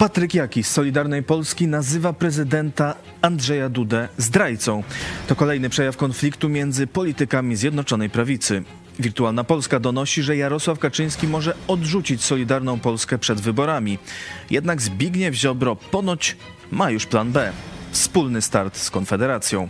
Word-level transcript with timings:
Patryk 0.00 0.34
Jaki 0.34 0.62
z 0.62 0.70
Solidarnej 0.70 1.22
Polski 1.22 1.68
nazywa 1.68 2.12
prezydenta 2.12 2.94
Andrzeja 3.22 3.68
Dudę 3.68 4.08
zdrajcą. 4.16 4.82
To 5.26 5.36
kolejny 5.36 5.70
przejaw 5.70 5.96
konfliktu 5.96 6.48
między 6.48 6.86
politykami 6.86 7.56
Zjednoczonej 7.56 8.10
Prawicy. 8.10 8.62
Wirtualna 8.98 9.44
Polska 9.44 9.80
donosi, 9.80 10.22
że 10.22 10.36
Jarosław 10.36 10.78
Kaczyński 10.78 11.26
może 11.28 11.54
odrzucić 11.68 12.24
Solidarną 12.24 12.80
Polskę 12.80 13.18
przed 13.18 13.40
wyborami. 13.40 13.98
Jednak 14.50 14.82
Zbigniew 14.82 15.34
Ziobro 15.34 15.76
ponoć 15.76 16.36
ma 16.70 16.90
już 16.90 17.06
plan 17.06 17.32
B. 17.32 17.52
Wspólny 17.90 18.42
start 18.42 18.76
z 18.78 18.90
Konfederacją. 18.90 19.68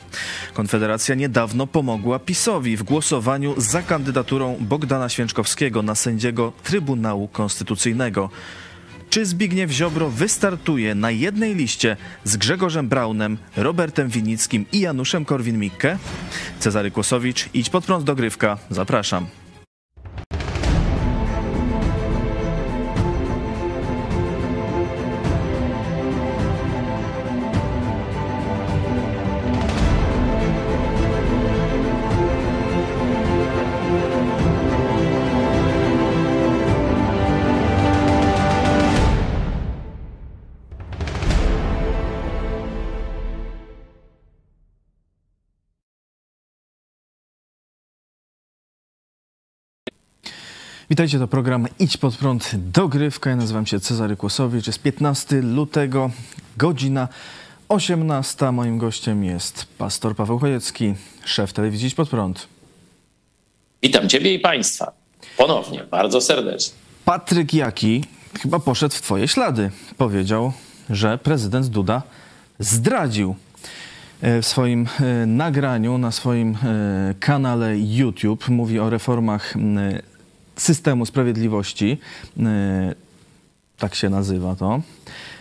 Konfederacja 0.54 1.14
niedawno 1.14 1.66
pomogła 1.66 2.18
PiSowi 2.18 2.76
w 2.76 2.82
głosowaniu 2.82 3.54
za 3.56 3.82
kandydaturą 3.82 4.56
Bogdana 4.60 5.08
Święczkowskiego 5.08 5.82
na 5.82 5.94
sędziego 5.94 6.52
Trybunału 6.62 7.28
Konstytucyjnego. 7.28 8.30
Czy 9.10 9.26
Zbigniew 9.26 9.70
Ziobro 9.70 10.10
wystartuje 10.10 10.94
na 10.94 11.10
jednej 11.10 11.54
liście 11.54 11.96
z 12.24 12.36
Grzegorzem 12.36 12.88
Braunem, 12.88 13.38
Robertem 13.56 14.08
Winickim 14.08 14.66
i 14.72 14.80
Januszem 14.80 15.24
Korwin-Mikke? 15.24 15.96
Cezary 16.58 16.90
Kłosowicz, 16.90 17.48
idź 17.54 17.70
pod 17.70 17.84
prąd 17.84 18.04
dogrywka. 18.04 18.58
Zapraszam. 18.70 19.26
Witajcie, 50.90 51.18
to 51.18 51.28
program 51.28 51.66
Idź 51.78 51.96
pod 51.96 52.16
prąd 52.16 52.50
dogrywka. 52.54 53.30
Ja 53.30 53.36
nazywam 53.36 53.66
się 53.66 53.80
Cezary 53.80 54.16
Kłosowicz. 54.16 54.66
Jest 54.66 54.82
15 54.82 55.42
lutego, 55.42 56.10
godzina 56.56 57.08
18. 57.68 58.52
Moim 58.52 58.78
gościem 58.78 59.24
jest 59.24 59.66
pastor 59.78 60.16
Paweł 60.16 60.38
Chojecki, 60.38 60.94
szef 61.24 61.52
telewizji 61.52 61.88
Idź 61.88 61.94
pod 61.94 62.08
prąd. 62.08 62.48
Witam 63.82 64.08
Ciebie 64.08 64.34
i 64.34 64.38
Państwa 64.38 64.92
ponownie, 65.36 65.84
bardzo 65.90 66.20
serdecznie. 66.20 66.74
Patryk 67.04 67.54
Jaki 67.54 68.04
chyba 68.42 68.58
poszedł 68.58 68.94
w 68.94 69.02
Twoje 69.02 69.28
ślady. 69.28 69.70
Powiedział, 69.96 70.52
że 70.90 71.18
prezydent 71.18 71.66
Duda 71.66 72.02
zdradził 72.58 73.36
w 74.22 74.46
swoim 74.46 74.88
e, 75.00 75.26
nagraniu 75.26 75.98
na 75.98 76.12
swoim 76.12 76.56
e, 76.62 77.14
kanale 77.20 77.78
YouTube. 77.78 78.48
Mówi 78.48 78.78
o 78.78 78.90
reformach 78.90 79.54
systemu 80.60 81.06
sprawiedliwości. 81.06 81.98
E, 82.40 82.94
tak 83.78 83.94
się 83.94 84.08
nazywa 84.08 84.56
to. 84.56 84.80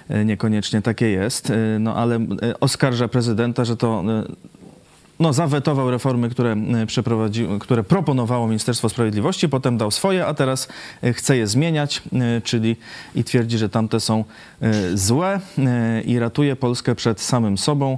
E, 0.10 0.26
niekoniecznie 0.26 0.82
takie 0.82 1.10
jest, 1.10 1.50
e, 1.50 1.80
no 1.80 1.96
ale 1.96 2.20
oskarża 2.60 3.08
prezydenta, 3.08 3.66
że 3.66 3.78
to 3.78 4.04
no, 5.20 5.34
zawetował 5.34 5.92
reformy, 5.92 6.30
które, 6.30 6.56
które 7.60 7.84
proponowało 7.84 8.48
Ministerstwo 8.48 8.90
Sprawiedliwości, 8.90 9.50
potem 9.50 9.78
dał 9.78 9.92
swoje, 9.92 10.26
a 10.26 10.34
teraz 10.34 10.68
chce 11.14 11.38
je 11.38 11.48
zmieniać, 11.48 12.02
czyli 12.44 12.76
i 13.16 13.24
twierdzi, 13.24 13.58
że 13.58 13.70
tamte 13.70 14.00
są 14.00 14.24
złe 14.94 15.40
i 16.06 16.20
ratuje 16.20 16.56
Polskę 16.56 16.96
przed 16.96 17.22
samym 17.22 17.58
sobą 17.58 17.98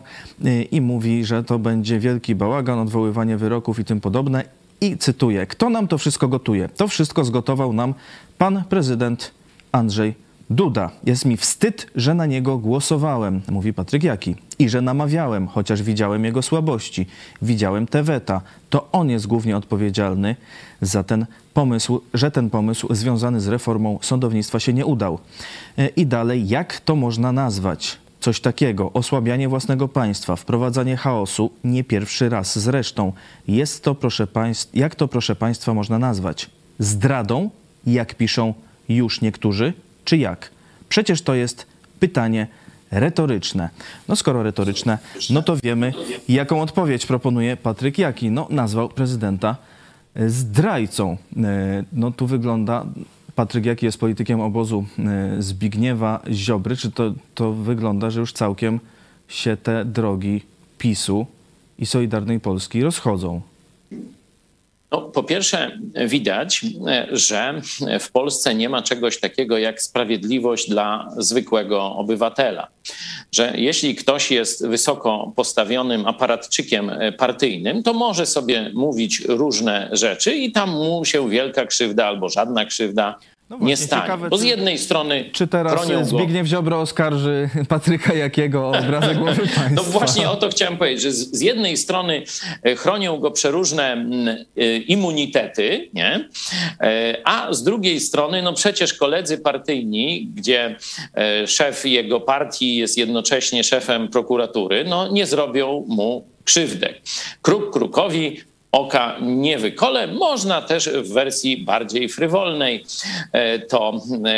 i 0.72 0.82
mówi, 0.82 1.26
że 1.26 1.44
to 1.44 1.60
będzie 1.60 2.00
wielki 2.00 2.36
bałagan, 2.36 2.80
odwoływanie 2.80 3.38
wyroków 3.38 3.80
i 3.80 3.86
tym 3.86 4.02
podobne 4.02 4.44
i 4.82 4.98
cytuję: 4.98 5.48
Kto 5.48 5.70
nam 5.70 5.88
to 5.88 5.98
wszystko 5.98 6.28
gotuje? 6.28 6.70
To 6.70 6.88
wszystko 6.88 7.24
zgotował 7.24 7.74
nam 7.74 7.94
pan 8.38 8.64
prezydent 8.70 9.32
Andrzej 9.72 10.16
Duda. 10.50 10.92
Jest 11.04 11.26
mi 11.26 11.38
wstyd, 11.38 11.88
że 11.96 12.14
na 12.14 12.26
niego 12.26 12.58
głosowałem, 12.58 13.42
mówi 13.52 13.74
Patryk 13.74 14.04
Jaki, 14.04 14.36
i 14.60 14.70
że 14.70 14.82
namawiałem, 14.82 15.48
chociaż 15.48 15.84
widziałem 15.84 16.26
jego 16.26 16.42
słabości, 16.42 17.06
widziałem 17.42 17.88
te 17.88 18.04
weta. 18.04 18.42
To 18.70 18.92
on 18.92 19.10
jest 19.10 19.28
głównie 19.28 19.58
odpowiedzialny 19.58 20.36
za 20.82 21.04
ten 21.04 21.26
pomysł, 21.54 22.02
że 22.14 22.32
ten 22.32 22.50
pomysł 22.50 22.94
związany 22.94 23.42
z 23.42 23.48
reformą 23.48 24.00
sądownictwa 24.02 24.60
się 24.60 24.74
nie 24.74 24.86
udał. 24.86 25.20
E, 25.78 25.88
I 25.88 26.06
dalej, 26.06 26.48
jak 26.48 26.80
to 26.80 26.96
można 26.96 27.32
nazwać? 27.32 27.98
Coś 28.22 28.40
takiego, 28.40 28.92
osłabianie 28.94 29.50
własnego 29.50 29.88
państwa, 29.88 30.36
wprowadzanie 30.36 30.98
chaosu, 30.98 31.52
nie 31.64 31.84
pierwszy 31.84 32.30
raz 32.30 32.60
zresztą. 32.60 33.14
Jest 33.48 33.84
to, 33.84 33.96
proszę 33.96 34.28
państw, 34.28 34.76
jak 34.76 34.96
to, 34.96 35.08
proszę 35.08 35.36
państwa, 35.36 35.74
można 35.74 36.00
nazwać? 36.00 36.50
Zdradą, 36.80 37.50
jak 37.88 38.16
piszą 38.16 38.54
już 38.90 39.22
niektórzy, 39.22 39.74
czy 40.06 40.18
jak? 40.18 40.52
Przecież 40.90 41.22
to 41.22 41.36
jest 41.36 41.68
pytanie 42.00 42.48
retoryczne. 42.92 43.70
No 44.08 44.16
skoro 44.16 44.44
retoryczne, 44.44 44.98
no 45.30 45.42
to 45.42 45.58
wiemy, 45.64 45.94
jaką 46.30 46.62
odpowiedź 46.62 47.06
proponuje 47.06 47.58
Patryk 47.58 47.98
Jaki. 47.98 48.32
No 48.32 48.48
nazwał 48.50 48.90
prezydenta 48.90 49.56
zdrajcą. 50.28 51.18
E, 51.38 51.84
no 51.94 52.12
tu 52.12 52.28
wygląda 52.28 52.86
Patryk 53.36 53.66
Jaki 53.66 53.86
jest 53.86 53.98
politykiem 53.98 54.42
obozu 54.42 54.86
e, 55.00 55.42
Zbigniewa 55.42 56.22
Ziobry. 56.32 56.76
Czy 56.76 56.92
to, 56.92 57.14
to 57.36 57.54
wygląda, 57.54 58.10
że 58.10 58.20
już 58.20 58.34
całkiem 58.34 58.80
się 59.28 59.58
te 59.58 59.86
drogi 59.86 60.42
PiSu 60.78 61.26
i 61.80 61.86
Solidarnej 61.86 62.40
Polski 62.40 62.84
rozchodzą? 62.84 63.42
No, 64.92 65.02
po 65.02 65.24
pierwsze, 65.24 65.80
widać, 66.08 66.66
że 67.12 67.62
w 68.00 68.12
Polsce 68.12 68.56
nie 68.56 68.70
ma 68.70 68.82
czegoś 68.82 69.20
takiego 69.20 69.58
jak 69.58 69.82
sprawiedliwość 69.82 70.70
dla 70.70 71.08
zwykłego 71.18 71.96
obywatela. 71.96 72.68
Że 73.32 73.54
jeśli 73.56 73.96
ktoś 73.96 74.32
jest 74.32 74.68
wysoko 74.68 75.34
postawionym 75.36 76.08
aparatczykiem 76.08 76.92
partyjnym, 77.18 77.84
to 77.84 77.94
może 77.94 78.26
sobie 78.26 78.72
mówić 78.74 79.22
różne 79.28 79.90
rzeczy 79.92 80.36
i 80.36 80.52
tam 80.52 80.70
mu 80.70 81.06
się 81.06 81.30
wielka 81.30 81.66
krzywda 81.66 82.06
albo 82.06 82.30
żadna 82.30 82.66
krzywda 82.66 83.20
no 83.52 83.58
właśnie, 83.58 83.70
nie 83.70 83.78
stanie. 83.78 84.02
Ciekawe, 84.02 84.30
bo 84.30 84.38
z 84.38 84.44
jednej 84.44 84.78
strony. 84.78 85.30
Czy 85.32 85.48
teraz 85.48 85.88
Zbigniew 86.04 86.48
Ziobro 86.48 86.82
oskarży 86.82 87.50
Patryka 87.70 88.14
Jakiego 88.14 88.68
o 88.70 88.78
obrazę 88.80 89.16
głowy 89.16 89.42
państwa? 89.56 89.70
No 89.72 89.84
właśnie 89.84 90.30
o 90.30 90.36
to 90.36 90.50
chciałem 90.50 90.78
powiedzieć, 90.78 91.02
że 91.02 91.12
z 91.12 91.42
jednej 91.42 91.78
strony 91.78 92.24
e, 92.64 92.76
chronią 92.76 93.18
go 93.18 93.32
przeróżne 93.32 94.06
e, 94.58 94.78
immunitety, 94.78 95.90
nie? 95.94 96.30
E, 96.82 97.18
a 97.24 97.54
z 97.54 97.64
drugiej 97.64 98.00
strony, 98.00 98.42
no 98.42 98.54
przecież 98.54 98.94
koledzy 98.94 99.38
partyjni, 99.38 100.30
gdzie 100.36 100.76
szef 101.48 101.86
jego 101.86 102.20
partii 102.20 102.76
jest 102.76 102.98
jednocześnie 102.98 103.64
szefem 103.64 104.08
prokuratury, 104.08 104.84
no 104.84 105.08
nie 105.08 105.26
zrobią 105.26 105.86
mu 105.88 106.28
krzywdę. 106.44 106.94
Kruk 107.42 107.74
krukowi 107.74 108.51
oka 108.72 109.18
nie 109.22 109.58
wykole. 109.58 110.08
Można 110.08 110.62
też 110.62 110.90
w 110.90 111.14
wersji 111.14 111.58
bardziej 111.58 112.10
frywolnej 112.10 112.86
e, 113.32 113.60
to 113.60 113.94
e, 114.26 114.30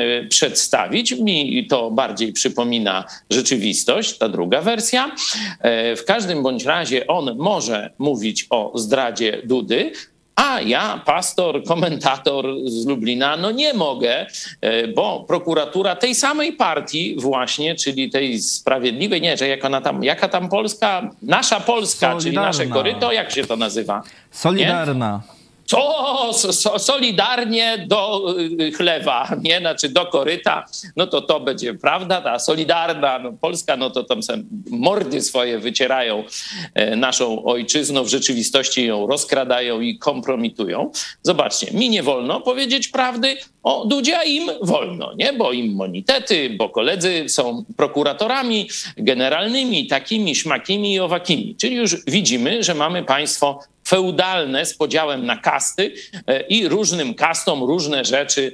e, 0.00 0.26
przedstawić. 0.26 1.12
Mi 1.12 1.66
to 1.66 1.90
bardziej 1.90 2.32
przypomina 2.32 3.04
rzeczywistość, 3.30 4.18
ta 4.18 4.28
druga 4.28 4.60
wersja. 4.60 5.14
W 5.96 6.02
każdym 6.06 6.42
bądź 6.42 6.64
razie 6.64 7.06
on 7.06 7.36
może 7.36 7.90
mówić 7.98 8.46
o 8.50 8.72
zdradzie 8.74 9.42
Dudy, 9.44 9.92
a 10.36 10.60
ja, 10.60 11.02
pastor, 11.04 11.64
komentator 11.64 12.46
z 12.66 12.86
Lublina, 12.86 13.36
no 13.36 13.50
nie 13.50 13.74
mogę, 13.74 14.26
e, 14.60 14.88
bo 14.88 15.24
prokuratura 15.28 15.96
tej 15.96 16.14
samej 16.14 16.52
partii 16.52 17.16
właśnie, 17.18 17.74
czyli 17.74 18.10
tej 18.10 18.38
sprawiedliwej, 18.38 19.20
nie, 19.20 19.36
że 19.36 19.48
jak 19.48 19.64
ona 19.64 19.80
tam, 19.80 20.04
jaka 20.04 20.28
tam 20.28 20.48
Polska, 20.48 21.10
nasza 21.22 21.60
Polska, 21.60 22.06
Solidarna. 22.06 22.20
czyli 22.20 22.36
nasze 22.36 22.66
koryto, 22.66 23.12
jak 23.12 23.30
się 23.30 23.44
to 23.44 23.56
nazywa? 23.56 24.02
Solidarna. 24.30 25.20
Nie? 25.28 25.33
Co 25.66 26.32
so, 26.32 26.78
solidarnie 26.78 27.86
do 27.88 28.34
y, 28.60 28.72
chlewa, 28.72 29.36
nie? 29.42 29.58
Znaczy 29.58 29.88
do 29.88 30.06
koryta, 30.06 30.64
no 30.96 31.06
to 31.06 31.20
to 31.20 31.40
będzie 31.40 31.74
prawda, 31.74 32.20
ta 32.20 32.38
solidarna 32.38 33.18
no 33.18 33.32
Polska, 33.32 33.76
no 33.76 33.90
to 33.90 34.04
tam 34.04 34.20
mordy 34.70 35.22
swoje 35.22 35.58
wycierają 35.58 36.24
e, 36.74 36.96
naszą 36.96 37.44
ojczyzną, 37.44 38.04
w 38.04 38.08
rzeczywistości 38.08 38.86
ją 38.86 39.06
rozkradają 39.06 39.80
i 39.80 39.98
kompromitują. 39.98 40.90
Zobaczcie, 41.22 41.72
mi 41.72 41.90
nie 41.90 42.02
wolno 42.02 42.40
powiedzieć 42.40 42.88
prawdy 42.88 43.36
o 43.62 43.84
Dudzie, 43.86 44.18
a 44.18 44.22
im 44.22 44.50
wolno, 44.62 45.14
nie? 45.14 45.32
Bo 45.32 45.52
im 45.52 45.74
monitety, 45.74 46.50
bo 46.50 46.68
koledzy 46.68 47.28
są 47.28 47.64
prokuratorami 47.76 48.68
generalnymi, 48.96 49.86
takimi, 49.86 50.34
szmakimi 50.34 50.92
i 50.92 51.00
owakimi. 51.00 51.56
Czyli 51.56 51.76
już 51.76 52.04
widzimy, 52.06 52.62
że 52.62 52.74
mamy 52.74 53.02
państwo 53.02 53.60
feudalne 53.88 54.66
z 54.66 54.76
podziałem 54.76 55.26
na 55.26 55.36
kasty 55.36 55.94
i 56.48 56.68
różnym 56.68 57.14
kastom 57.14 57.62
różne 57.62 58.04
rzeczy 58.04 58.52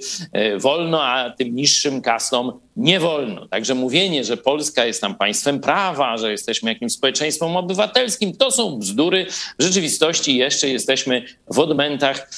wolno, 0.58 1.04
a 1.04 1.30
tym 1.30 1.54
niższym 1.54 2.02
kastom 2.02 2.60
nie 2.76 3.00
wolno. 3.00 3.48
Także 3.48 3.74
mówienie, 3.74 4.24
że 4.24 4.36
Polska 4.36 4.84
jest 4.84 5.00
tam 5.00 5.14
państwem 5.14 5.60
prawa, 5.60 6.18
że 6.18 6.30
jesteśmy 6.30 6.72
jakimś 6.72 6.92
społeczeństwem 6.92 7.56
obywatelskim, 7.56 8.36
to 8.36 8.50
są 8.50 8.78
bzdury. 8.78 9.26
W 9.58 9.62
rzeczywistości 9.62 10.36
jeszcze 10.36 10.68
jesteśmy 10.68 11.24
w 11.50 11.58
odmętach 11.58 12.30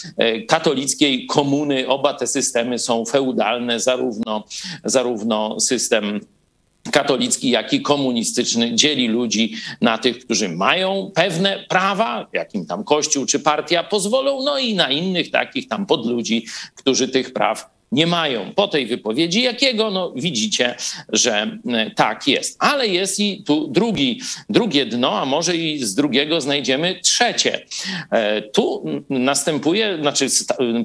katolickiej 0.48 1.26
komuny. 1.26 1.88
Oba 1.88 2.14
te 2.14 2.26
systemy 2.26 2.78
są 2.78 3.04
feudalne, 3.04 3.80
zarówno, 3.80 4.44
zarówno 4.84 5.60
system 5.60 6.20
katolicki, 6.90 7.50
jak 7.50 7.72
i 7.72 7.82
komunistyczny 7.82 8.74
dzieli 8.74 9.08
ludzi 9.08 9.54
na 9.80 9.98
tych, 9.98 10.24
którzy 10.24 10.48
mają 10.48 11.10
pewne 11.14 11.64
prawa, 11.68 12.28
jakim 12.32 12.66
tam 12.66 12.84
Kościół 12.84 13.26
czy 13.26 13.40
partia 13.40 13.84
pozwolą, 13.84 14.42
no 14.42 14.58
i 14.58 14.74
na 14.74 14.90
innych 14.90 15.30
takich 15.30 15.68
tam 15.68 15.86
podludzi, 15.86 16.46
którzy 16.76 17.08
tych 17.08 17.32
praw 17.32 17.70
nie 17.92 18.06
mają. 18.06 18.52
Po 18.54 18.68
tej 18.68 18.86
wypowiedzi 18.86 19.42
jakiego? 19.42 19.90
No 19.90 20.12
widzicie, 20.16 20.74
że 21.08 21.58
e, 21.68 21.90
tak 21.90 22.28
jest. 22.28 22.56
Ale 22.58 22.88
jest 22.88 23.20
i 23.20 23.42
tu 23.44 23.68
drugi, 23.68 24.20
drugie 24.48 24.86
dno, 24.86 25.20
a 25.20 25.24
może 25.24 25.56
i 25.56 25.78
z 25.78 25.94
drugiego 25.94 26.40
znajdziemy 26.40 27.00
trzecie. 27.02 27.66
E, 28.10 28.42
tu 28.42 28.84
następuje, 29.10 29.98
znaczy 30.00 30.26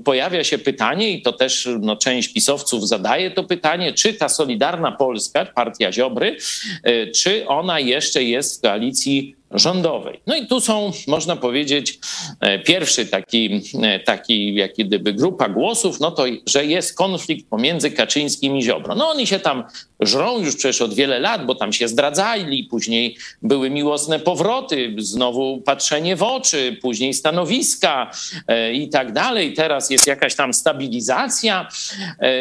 pojawia 0.03 0.43
się 0.43 0.57
pytanie 0.57 1.09
i 1.09 1.21
to 1.21 1.33
też 1.33 1.69
no, 1.79 1.95
część 1.95 2.33
pisowców 2.33 2.87
zadaje 2.87 3.31
to 3.31 3.43
pytanie, 3.43 3.93
czy 3.93 4.13
ta 4.13 4.29
Solidarna 4.29 4.91
Polska, 4.91 5.45
partia 5.45 5.91
Ziobry, 5.91 6.37
e, 6.83 7.07
czy 7.07 7.47
ona 7.47 7.79
jeszcze 7.79 8.23
jest 8.23 8.57
w 8.57 8.61
koalicji 8.61 9.36
rządowej. 9.51 10.19
No 10.27 10.35
i 10.35 10.47
tu 10.47 10.61
są, 10.61 10.91
można 11.07 11.35
powiedzieć, 11.35 11.99
e, 12.39 12.59
pierwszy 12.59 13.05
taki, 13.05 13.61
e, 13.83 13.99
taki 13.99 14.55
jak 14.55 14.71
gdyby 14.77 15.13
grupa 15.13 15.49
głosów, 15.49 15.99
no 15.99 16.11
to, 16.11 16.25
że 16.45 16.65
jest 16.65 16.97
konflikt 16.97 17.49
pomiędzy 17.49 17.91
Kaczyńskim 17.91 18.57
i 18.57 18.63
Ziobro. 18.63 18.95
No 18.95 19.09
oni 19.09 19.27
się 19.27 19.39
tam 19.39 19.63
żrą 19.99 20.39
już 20.39 20.55
przecież 20.55 20.81
od 20.81 20.93
wiele 20.93 21.19
lat, 21.19 21.45
bo 21.45 21.55
tam 21.55 21.73
się 21.73 21.87
zdradzali, 21.87 22.63
później 22.63 23.17
były 23.41 23.69
miłosne 23.69 24.19
powroty, 24.19 24.95
znowu 24.97 25.61
patrzenie 25.61 26.15
w 26.15 26.23
oczy, 26.23 26.77
później 26.81 27.13
stanowiska 27.13 28.11
e, 28.47 28.73
i 28.73 28.89
tak 28.89 29.13
dalej. 29.13 29.53
Teraz 29.53 29.89
jest 29.89 30.07
jakaś 30.07 30.35
tam 30.35 30.53
stabilizacja 30.53 31.67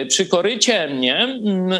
przy 0.08 0.26
korycie, 0.26 0.88
nie? 0.98 1.16
Mm, 1.16 1.70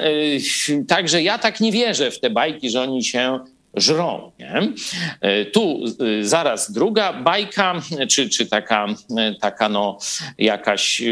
także 0.88 1.23
ja 1.23 1.38
tak 1.38 1.61
nie 1.61 1.73
wierzę 1.73 2.11
w 2.11 2.20
te 2.20 2.31
bajki, 2.31 2.70
że 2.70 2.82
oni 2.82 3.05
się 3.05 3.40
żrą. 3.76 4.32
Nie? 4.38 4.73
E, 5.20 5.44
tu 5.44 5.84
e, 6.20 6.25
zaraz 6.25 6.73
druga 6.73 7.12
bajka, 7.12 7.82
czy, 8.08 8.28
czy 8.28 8.46
taka, 8.46 8.87
e, 9.19 9.34
taka 9.40 9.69
no, 9.69 9.99
jakaś 10.38 11.02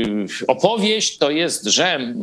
opowieść, 0.47 1.19
to 1.19 1.31
jest, 1.31 1.65
że 1.65 2.15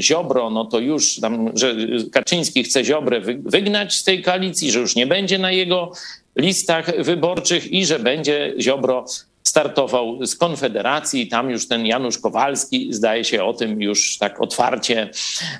Ziobro, 0.00 0.50
no 0.50 0.64
to 0.64 0.78
już 0.78 1.20
tam, 1.20 1.50
że 1.54 1.76
Kaczyński 2.12 2.64
chce 2.64 2.84
Ziobrę 2.84 3.20
wygnać 3.44 3.94
z 3.94 4.04
tej 4.04 4.22
koalicji, 4.22 4.70
że 4.70 4.78
już 4.80 4.96
nie 4.96 5.06
będzie 5.06 5.38
na 5.38 5.50
jego 5.50 5.92
listach 6.36 7.02
wyborczych 7.02 7.72
i 7.72 7.86
że 7.86 7.98
będzie 7.98 8.54
Ziobro 8.60 9.04
startował 9.42 10.26
z 10.26 10.36
Konfederacji. 10.36 11.28
Tam 11.28 11.50
już 11.50 11.68
ten 11.68 11.86
Janusz 11.86 12.18
Kowalski 12.18 12.92
zdaje 12.92 13.24
się 13.24 13.44
o 13.44 13.52
tym 13.52 13.82
już 13.82 14.18
tak 14.18 14.40
otwarcie 14.40 15.10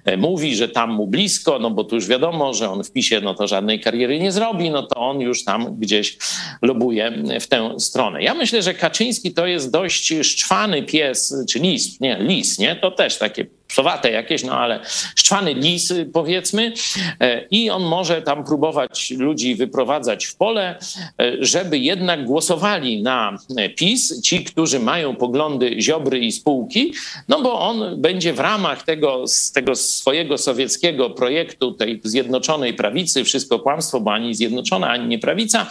e, 0.04 0.16
mówi, 0.16 0.56
że 0.56 0.68
tam 0.68 0.90
mu 0.92 1.06
blisko, 1.06 1.58
no 1.58 1.70
bo 1.70 1.84
tu 1.84 1.94
już 1.94 2.06
wiadomo, 2.06 2.54
że 2.54 2.70
on 2.70 2.84
w 2.84 2.92
PiSie 2.92 3.20
no 3.20 3.34
to 3.34 3.46
żadnej 3.46 3.80
kariery 3.80 4.20
nie 4.20 4.32
zrobi, 4.32 4.70
no 4.70 4.82
to 4.82 4.96
on 4.96 5.20
już 5.20 5.44
tam 5.44 5.76
gdzieś 5.76 6.18
lobuje 6.62 7.12
w 7.40 7.46
tę 7.46 7.80
stronę. 7.80 8.22
Ja 8.22 8.34
myślę, 8.34 8.62
że 8.62 8.74
Kaczyński 8.74 9.32
to 9.32 9.46
jest 9.46 9.70
dość 9.70 10.14
szczwany 10.22 10.82
pies, 10.82 11.34
czy 11.48 11.58
lis, 11.58 12.00
nie, 12.00 12.18
lis, 12.20 12.58
nie? 12.58 12.76
To 12.76 12.90
też 12.90 13.18
takie 13.18 13.59
psowate 13.70 14.10
jakieś, 14.10 14.44
no 14.44 14.52
ale 14.52 14.80
szczwany 15.16 15.54
lis 15.54 15.92
powiedzmy. 16.12 16.72
E, 17.20 17.46
i 17.50 17.70
on 17.70 17.82
może 17.82 18.22
tam 18.22 18.44
próbować 18.44 19.10
ludzi 19.10 19.54
wyprowadzać 19.54 20.26
w 20.26 20.36
pole, 20.36 20.78
e, 21.20 21.32
żeby 21.40 21.78
jednak 21.78 22.24
głosowali 22.24 23.02
na 23.02 23.38
PiS, 23.76 24.20
ci, 24.20 24.44
którzy 24.44 24.78
mają 24.80 25.16
poglądy 25.16 25.76
Ziobry 25.80 26.18
i 26.18 26.32
spółki, 26.32 26.94
no 27.28 27.42
bo 27.42 27.60
on 27.60 28.00
będzie 28.00 28.32
w 28.32 28.40
ramach 28.40 28.82
tego, 28.82 29.24
tego 29.54 29.76
swojego 29.76 30.38
sowieckiego 30.38 31.10
projektu, 31.10 31.72
tej 31.72 32.00
zjednoczonej 32.04 32.74
prawicy, 32.74 33.24
wszystko 33.24 33.58
kłamstwo, 33.58 34.00
bo 34.00 34.12
ani 34.12 34.34
zjednoczona, 34.34 34.88
ani 34.88 35.08
nie 35.08 35.18
prawica, 35.18 35.66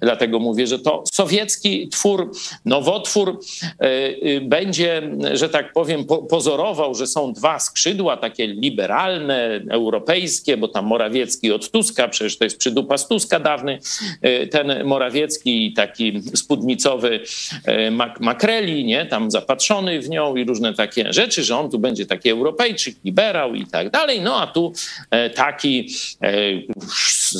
dlatego 0.00 0.38
mówię, 0.38 0.66
że 0.66 0.78
to 0.78 1.04
sowiecki 1.12 1.88
twór, 1.88 2.32
nowotwór 2.64 3.40
e, 3.78 4.40
będzie, 4.40 5.02
że 5.32 5.48
tak 5.48 5.72
powiem, 5.72 6.04
pozorował, 6.30 6.94
że 6.94 7.06
są 7.06 7.31
dwa 7.32 7.58
skrzydła, 7.58 8.16
takie 8.16 8.46
liberalne, 8.46 9.60
europejskie, 9.70 10.56
bo 10.56 10.68
tam 10.68 10.86
Morawiecki 10.86 11.52
od 11.52 11.70
Tuska, 11.70 12.08
przecież 12.08 12.38
to 12.38 12.44
jest 12.44 12.58
przydupa 12.58 12.98
z 12.98 13.08
Tuska 13.08 13.40
dawny, 13.40 13.78
e, 14.22 14.46
ten 14.46 14.84
Morawiecki 14.84 15.72
taki 15.72 16.22
spódnicowy 16.34 17.20
e, 17.64 17.90
mak 17.90 18.20
makreli, 18.20 18.84
nie, 18.84 19.06
tam 19.06 19.30
zapatrzony 19.30 20.00
w 20.00 20.08
nią 20.08 20.36
i 20.36 20.44
różne 20.44 20.74
takie 20.74 21.12
rzeczy, 21.12 21.44
że 21.44 21.56
on 21.56 21.70
tu 21.70 21.78
będzie 21.78 22.06
taki 22.06 22.30
Europejczyk, 22.30 22.96
liberał 23.04 23.54
i 23.54 23.66
tak 23.66 23.90
dalej, 23.90 24.20
no 24.20 24.40
a 24.40 24.46
tu 24.46 24.72
e, 25.10 25.30
taki 25.30 25.88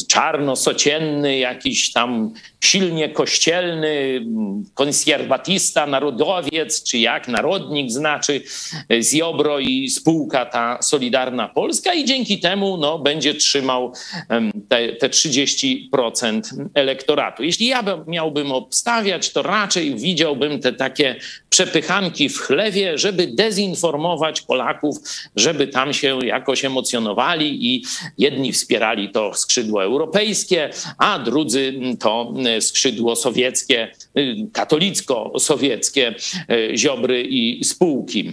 czarno-socienny, 0.08 1.38
jakiś 1.38 1.92
tam 1.92 2.32
silnie 2.60 3.08
kościelny, 3.08 4.24
konserwatista, 4.74 5.86
narodowiec, 5.86 6.82
czy 6.82 6.98
jak, 6.98 7.28
narodnik 7.28 7.90
znaczy, 7.90 8.42
z 9.00 9.12
Jobro 9.12 9.58
spółka 9.90 10.46
ta 10.46 10.82
Solidarna 10.82 11.48
Polska 11.48 11.94
i 11.94 12.04
dzięki 12.04 12.40
temu 12.40 12.76
no, 12.76 12.98
będzie 12.98 13.34
trzymał 13.34 13.92
te, 14.68 14.92
te 14.92 15.08
30% 15.08 16.40
elektoratu. 16.74 17.42
Jeśli 17.42 17.66
ja 17.66 17.82
miałbym 18.06 18.52
obstawiać, 18.52 19.32
to 19.32 19.42
raczej 19.42 19.94
widziałbym 19.94 20.60
te 20.60 20.72
takie 20.72 21.16
przepychanki 21.48 22.28
w 22.28 22.38
chlewie, 22.38 22.98
żeby 22.98 23.26
dezinformować 23.26 24.40
Polaków, 24.40 24.96
żeby 25.36 25.66
tam 25.66 25.92
się 25.92 26.18
jakoś 26.24 26.64
emocjonowali 26.64 27.74
i 27.74 27.84
jedni 28.18 28.52
wspierali 28.52 29.10
to 29.10 29.34
skrzydło 29.34 29.84
europejskie, 29.84 30.70
a 30.98 31.18
drudzy 31.18 31.74
to 32.00 32.34
skrzydło 32.60 33.16
sowieckie, 33.16 33.92
katolicko-sowieckie, 34.52 36.14
y, 36.50 36.72
Ziobry 36.76 37.22
i 37.22 37.64
spółki. 37.64 38.32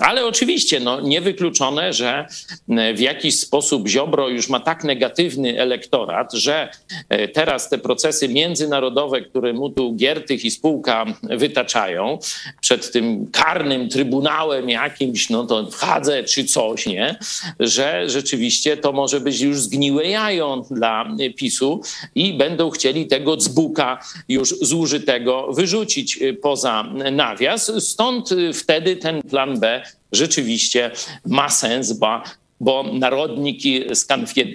Ale 0.00 0.26
oczywiście 0.26 0.80
no, 0.80 1.00
niewykluczone, 1.00 1.92
że 1.92 2.26
e, 2.68 2.94
w 2.94 3.00
jakiś 3.00 3.40
sposób 3.40 3.88
Ziobro 3.88 4.28
już 4.28 4.48
ma 4.48 4.60
tak 4.60 4.84
negatywny 4.84 5.60
elektorat, 5.60 6.32
że 6.32 6.68
e, 7.08 7.28
teraz 7.28 7.68
te 7.68 7.78
procesy 7.78 8.28
międzynarodowe, 8.28 9.20
które 9.20 9.52
mu 9.52 9.70
tu 9.70 9.94
Giertych 9.94 10.44
i 10.44 10.50
spółka 10.50 11.04
wytaczają 11.22 12.18
przed 12.60 12.92
tym 12.92 13.30
karnym 13.30 13.88
trybunałem 13.88 14.70
jakimś, 14.70 15.30
no 15.30 15.44
to 15.44 15.62
w 15.70 15.74
Hadze 15.74 16.24
czy 16.24 16.44
coś, 16.44 16.86
nie? 16.86 17.16
Że 17.60 18.08
rzeczywiście 18.08 18.76
to 18.76 18.92
może 18.92 19.20
być 19.20 19.40
już 19.40 19.60
zgniłe 19.60 20.04
jajo 20.04 20.64
dla 20.70 21.08
PiSu 21.36 21.80
i 22.14 22.32
będą 22.32 22.70
chcieli 22.70 23.06
tego 23.06 23.36
dzbuka 23.36 23.98
już 24.28 24.54
zużytego 24.60 25.52
wyrzucić 25.52 26.22
e, 26.22 26.32
poza 26.32 26.82
nawias. 27.12 27.72
Stąd 27.78 28.28
wtedy 28.54 28.96
ten 28.96 29.22
plan 29.22 29.60
B 29.60 29.82
rzeczywiście 30.12 30.90
ma 31.26 31.48
sens, 31.48 31.92
bo 31.92 32.22
bo 32.60 32.82
narodniki 32.82 33.84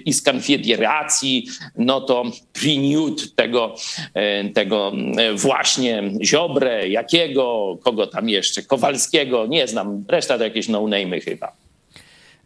i 0.06 0.12
z 0.12 0.22
Konfederacji, 0.22 1.46
no 1.76 2.00
to 2.00 2.24
priniut 2.52 3.34
tego, 3.34 3.74
e, 4.14 4.50
tego 4.50 4.92
e, 5.16 5.34
właśnie 5.34 6.02
Ziobrę, 6.22 6.88
jakiego, 6.88 7.78
kogo 7.82 8.06
tam 8.06 8.28
jeszcze, 8.28 8.62
Kowalskiego, 8.62 9.46
nie 9.46 9.68
znam, 9.68 10.04
reszta 10.08 10.38
to 10.38 10.44
jakieś 10.44 10.68
no-name'y 10.68 11.20
chyba. 11.20 11.63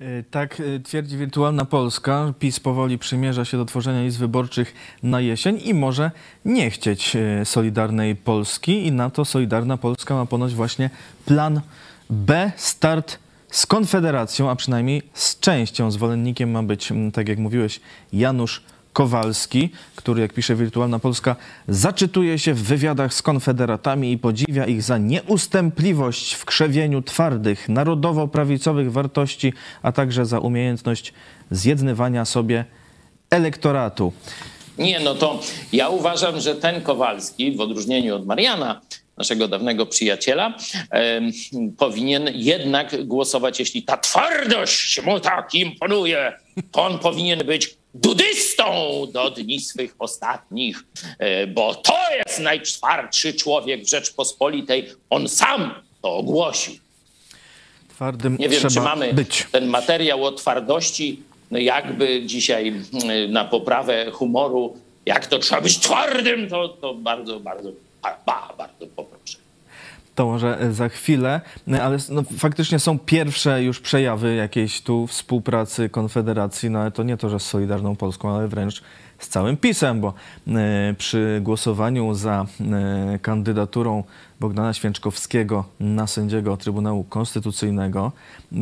E, 0.01 0.23
tak 0.23 0.63
twierdzi 0.85 1.17
Wirtualna 1.17 1.65
Polska. 1.65 2.35
PiS 2.39 2.61
powoli 2.61 2.99
przymierza 2.99 3.45
się 3.45 3.57
do 3.57 3.65
tworzenia 3.65 4.03
list 4.03 4.19
wyborczych 4.19 4.75
na 5.03 5.21
jesień 5.21 5.61
i 5.65 5.75
może 5.75 6.11
nie 6.45 6.71
chcieć 6.71 7.17
Solidarnej 7.45 8.17
Polski 8.17 8.87
i 8.87 8.93
na 8.93 9.11
to 9.11 9.25
Solidarna 9.25 9.77
Polska 9.77 10.15
ma 10.15 10.27
ponoć 10.27 10.55
właśnie 10.55 10.91
plan 11.27 11.61
B 12.11 12.53
start 12.57 13.19
z 13.51 13.67
Konfederacją, 13.67 14.51
a 14.51 14.57
przynajmniej 14.57 15.03
z 15.15 15.41
częścią. 15.41 15.91
Zwolennikiem 15.91 16.51
ma 16.51 16.63
być, 16.63 16.93
tak 17.13 17.29
jak 17.29 17.39
mówiłeś, 17.39 17.81
Janusz 18.13 18.63
Kowalski, 18.99 19.71
który, 19.97 20.23
jak 20.23 20.33
pisze 20.33 20.55
Wirtualna 20.55 20.99
Polska, 20.99 21.37
zaczytuje 21.69 22.39
się 22.39 22.55
w 22.55 22.63
wywiadach 22.63 23.15
z 23.15 23.23
konfederatami 23.23 24.13
i 24.13 24.19
podziwia 24.19 24.67
ich 24.67 24.83
za 24.83 24.99
nieustępliwość 24.99 26.35
w 26.35 26.45
krzewieniu 26.45 27.03
twardych, 27.03 27.69
narodowo-prawicowych 27.69 28.93
wartości, 28.93 29.53
a 29.83 29.93
także 29.93 30.27
za 30.27 30.39
umiejętność 30.39 31.13
zjednywania 31.51 32.25
sobie 32.25 32.65
elektoratu. 33.31 34.13
Nie, 34.79 35.01
no 35.01 35.15
to 35.15 35.41
ja 35.73 35.89
uważam, 35.89 36.41
że 36.41 36.55
ten 36.55 36.83
Kowalski, 36.83 37.57
w 37.57 37.61
odróżnieniu 37.61 38.17
od 38.17 38.27
Mariana, 38.27 38.81
naszego 39.17 39.49
dawnego 39.49 39.87
przyjaciela, 39.87 40.55
powinien 41.79 42.29
jednak 42.35 43.07
głosować, 43.07 43.61
jeśli 43.61 43.83
ta 43.83 43.97
twardość 43.97 45.03
mu 45.05 45.21
tak 45.21 45.55
imponuje, 45.55 46.33
to 46.73 46.87
on 46.87 46.99
powinien 46.99 47.39
być 47.47 47.78
dudystą 47.95 48.73
do 49.13 49.31
dni 49.31 49.61
swych 49.61 49.95
ostatnich, 49.99 50.85
e, 51.19 51.47
bo 51.47 51.75
to 51.75 51.97
jest 52.27 52.41
najtwardszy 52.41 53.35
człowiek 53.35 53.85
w 53.85 53.89
Rzeczpospolitej. 53.89 54.89
On 55.11 55.29
sam 55.29 55.75
to 56.03 56.17
ogłosił. 56.17 56.75
Twardym 57.89 58.37
Nie 58.37 58.49
wiem, 58.49 58.63
czy 58.71 58.81
mamy 58.81 59.15
być. 59.15 59.47
ten 59.53 59.67
materiał 59.67 60.25
o 60.25 60.33
twardości, 60.33 61.23
no 61.51 61.59
jakby 61.59 62.23
dzisiaj 62.27 62.75
na 63.29 63.45
poprawę 63.45 64.11
humoru, 64.11 64.77
jak 65.07 65.27
to 65.27 65.39
trzeba 65.39 65.61
być 65.61 65.79
twardym, 65.79 66.49
to, 66.49 66.69
to 66.69 66.95
bardzo, 66.95 67.41
bardzo, 67.41 67.73
ba, 68.03 68.55
bardzo 68.59 68.87
poproszę 68.87 69.08
to 70.19 70.27
może 70.27 70.59
za 70.73 70.89
chwilę, 70.89 71.41
ale 71.83 71.99
no, 72.11 72.23
faktycznie 72.39 72.79
są 72.79 72.99
pierwsze 72.99 73.63
już 73.63 73.81
przejawy 73.81 74.35
jakiejś 74.35 74.81
tu 74.81 75.07
współpracy 75.07 75.89
Konfederacji, 75.89 76.71
no 76.71 76.79
ale 76.79 76.91
to 76.91 77.03
nie 77.03 77.17
to, 77.17 77.29
że 77.29 77.41
z 77.41 77.47
Solidarną 77.47 77.97
Polską, 77.97 78.37
ale 78.37 78.49
wręcz 78.49 78.83
z 79.19 79.29
całym 79.29 79.57
PiSem, 79.57 80.01
bo 80.01 80.15
e, 80.49 80.95
przy 80.99 81.41
głosowaniu 81.43 82.15
za 82.15 82.47
e, 82.61 83.19
kandydaturą 83.19 84.05
Bogdana 84.41 84.73
Święczkowskiego 84.73 85.65
na 85.81 86.07
sędziego 86.07 86.57
Trybunału 86.57 87.05
Konstytucyjnego, 87.05 88.13
e, 88.53 88.57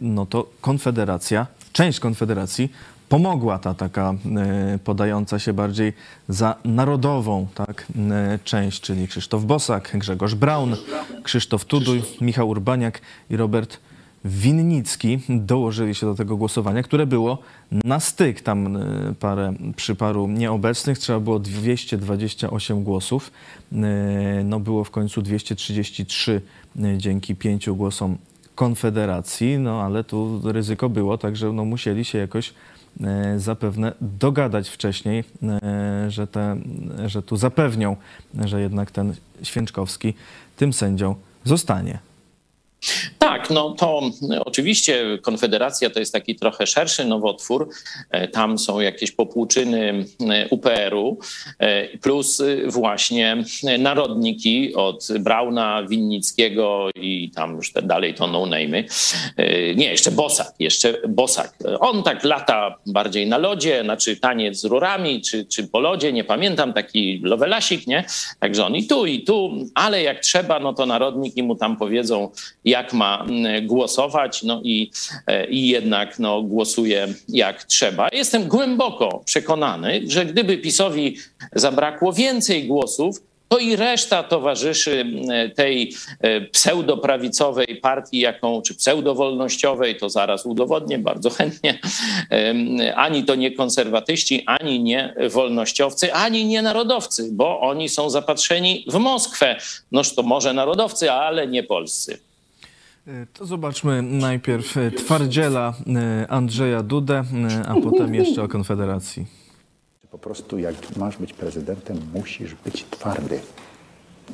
no 0.00 0.26
to 0.26 0.46
Konfederacja, 0.60 1.46
część 1.72 2.00
Konfederacji 2.00 2.72
pomogła 3.08 3.58
ta 3.58 3.74
taka 3.74 4.14
e, 4.36 4.78
podająca 4.84 5.38
się 5.38 5.52
bardziej 5.52 5.92
za 6.28 6.54
narodową 6.64 7.46
tak, 7.54 7.86
e, 8.10 8.38
część, 8.44 8.80
czyli 8.80 9.08
Krzysztof 9.08 9.44
Bosak, 9.44 9.90
Grzegorz 9.94 10.34
Braun, 10.34 10.76
Krzysztof 11.22 11.64
Tuduj, 11.64 12.02
Michał 12.20 12.48
Urbaniak 12.48 13.00
i 13.30 13.36
Robert 13.36 13.78
Winnicki 14.24 15.20
dołożyli 15.28 15.94
się 15.94 16.06
do 16.06 16.14
tego 16.14 16.36
głosowania, 16.36 16.82
które 16.82 17.06
było 17.06 17.38
na 17.72 18.00
styk. 18.00 18.40
Tam 18.40 18.76
e, 18.76 19.14
parę, 19.20 19.54
przy 19.76 19.94
paru 19.94 20.28
nieobecnych 20.28 20.98
trzeba 20.98 21.20
było 21.20 21.38
228 21.38 22.82
głosów. 22.82 23.32
No 24.44 24.60
było 24.60 24.84
w 24.84 24.90
końcu 24.90 25.22
233 25.22 26.40
dzięki 26.96 27.36
pięciu 27.36 27.76
głosom 27.76 28.16
Konfederacji, 28.54 29.58
no 29.58 29.82
ale 29.82 30.04
tu 30.04 30.40
ryzyko 30.44 30.88
było, 30.88 31.18
także 31.18 31.52
no 31.52 31.64
musieli 31.64 32.04
się 32.04 32.18
jakoś 32.18 32.54
zapewne 33.36 33.92
dogadać 34.00 34.68
wcześniej, 34.68 35.24
e, 35.42 36.10
że, 36.10 36.26
te, 36.26 36.56
że 37.06 37.22
tu 37.22 37.36
zapewnią, 37.36 37.96
że 38.44 38.60
jednak 38.60 38.90
ten 38.90 39.14
Święczkowski 39.42 40.14
tym 40.56 40.72
sędzią 40.72 41.14
zostanie. 41.44 41.98
Tak, 43.18 43.37
no 43.50 43.70
to 43.70 44.02
oczywiście 44.44 45.18
Konfederacja 45.22 45.90
to 45.90 46.00
jest 46.00 46.12
taki 46.12 46.36
trochę 46.36 46.66
szerszy 46.66 47.04
nowotwór. 47.04 47.68
E, 48.10 48.28
tam 48.28 48.58
są 48.58 48.80
jakieś 48.80 49.10
popłuczyny 49.10 50.04
e, 50.30 50.48
UPR-u, 50.48 51.18
e, 51.58 51.98
plus 51.98 52.42
właśnie 52.66 53.44
narodniki 53.78 54.74
od 54.74 55.08
Brauna, 55.20 55.82
Winnickiego 55.88 56.88
i 56.94 57.30
tam 57.34 57.56
już 57.56 57.72
dalej 57.82 58.14
to 58.14 58.26
no 58.26 58.42
name'y. 58.42 58.84
Nie, 59.76 59.90
jeszcze 59.90 60.10
Bosak, 60.10 60.54
jeszcze 60.58 60.94
Bosak. 61.08 61.54
On 61.80 62.02
tak 62.02 62.24
lata 62.24 62.74
bardziej 62.86 63.26
na 63.26 63.38
lodzie, 63.38 63.82
znaczy 63.82 64.16
taniec 64.16 64.60
z 64.60 64.64
rurami, 64.64 65.22
czy, 65.22 65.46
czy 65.46 65.68
po 65.68 65.80
lodzie, 65.80 66.12
nie 66.12 66.24
pamiętam, 66.24 66.72
taki 66.72 67.20
lowelasik, 67.22 67.86
nie? 67.86 68.04
Także 68.40 68.66
on 68.66 68.76
i 68.76 68.86
tu, 68.86 69.06
i 69.06 69.24
tu, 69.24 69.52
ale 69.74 70.02
jak 70.02 70.20
trzeba, 70.20 70.60
no 70.60 70.74
to 70.74 70.86
narodniki 70.86 71.42
mu 71.42 71.54
tam 71.54 71.76
powiedzą, 71.76 72.30
jak 72.64 72.92
ma 72.92 73.26
głosować, 73.62 74.42
no 74.42 74.60
i, 74.64 74.90
e, 75.26 75.46
i 75.46 75.68
jednak 75.68 76.18
no, 76.18 76.42
głosuje 76.42 77.08
jak 77.28 77.64
trzeba. 77.64 78.08
Jestem 78.12 78.48
głęboko 78.48 79.22
przekonany, 79.24 80.00
że 80.06 80.26
gdyby 80.26 80.58
PiSowi 80.58 81.16
zabrakło 81.52 82.12
więcej 82.12 82.66
głosów, 82.66 83.20
to 83.48 83.58
i 83.58 83.76
reszta 83.76 84.22
towarzyszy 84.22 85.06
tej 85.54 85.94
e, 86.20 86.40
pseudoprawicowej 86.40 87.76
partii, 87.82 88.18
jaką, 88.18 88.62
czy 88.62 88.74
pseudowolnościowej, 88.74 89.96
to 89.96 90.10
zaraz 90.10 90.46
udowodnię 90.46 90.98
bardzo 90.98 91.30
chętnie, 91.30 91.78
ani 92.96 93.24
to 93.24 93.34
nie 93.34 93.52
konserwatyści, 93.52 94.42
ani 94.46 94.80
nie 94.80 95.14
wolnościowcy, 95.30 96.14
ani 96.14 96.44
nie 96.44 96.62
narodowcy, 96.62 97.28
bo 97.32 97.60
oni 97.60 97.88
są 97.88 98.10
zapatrzeni 98.10 98.84
w 98.88 98.98
Moskwę. 98.98 99.56
Noż 99.92 100.14
to 100.14 100.22
może 100.22 100.52
narodowcy, 100.52 101.12
ale 101.12 101.46
nie 101.46 101.62
polscy. 101.62 102.27
E, 103.08 103.26
to 103.26 103.46
zobaczmy 103.46 104.02
najpierw 104.02 104.76
e, 104.76 104.90
twardziela 104.90 105.74
e, 105.96 106.30
Andrzeja 106.30 106.82
Dudę, 106.82 107.24
a 107.68 107.74
potem 107.74 108.14
jeszcze 108.14 108.42
o 108.42 108.48
Konfederacji. 108.48 109.26
Po 110.10 110.18
prostu 110.18 110.58
jak 110.58 110.96
masz 110.96 111.16
być 111.16 111.32
prezydentem, 111.32 112.00
musisz 112.14 112.54
być 112.54 112.84
twardy. 112.90 113.40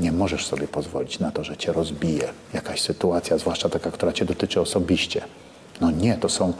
Nie 0.00 0.12
możesz 0.12 0.46
sobie 0.46 0.68
pozwolić 0.68 1.18
na 1.18 1.30
to, 1.30 1.44
że 1.44 1.56
cię 1.56 1.72
rozbije 1.72 2.28
jakaś 2.54 2.80
sytuacja, 2.80 3.38
zwłaszcza 3.38 3.68
taka, 3.68 3.90
która 3.90 4.12
cię 4.12 4.24
dotyczy 4.24 4.60
osobiście. 4.60 5.24
No 5.80 5.90
nie, 5.90 6.16
to 6.16 6.28
są, 6.28 6.52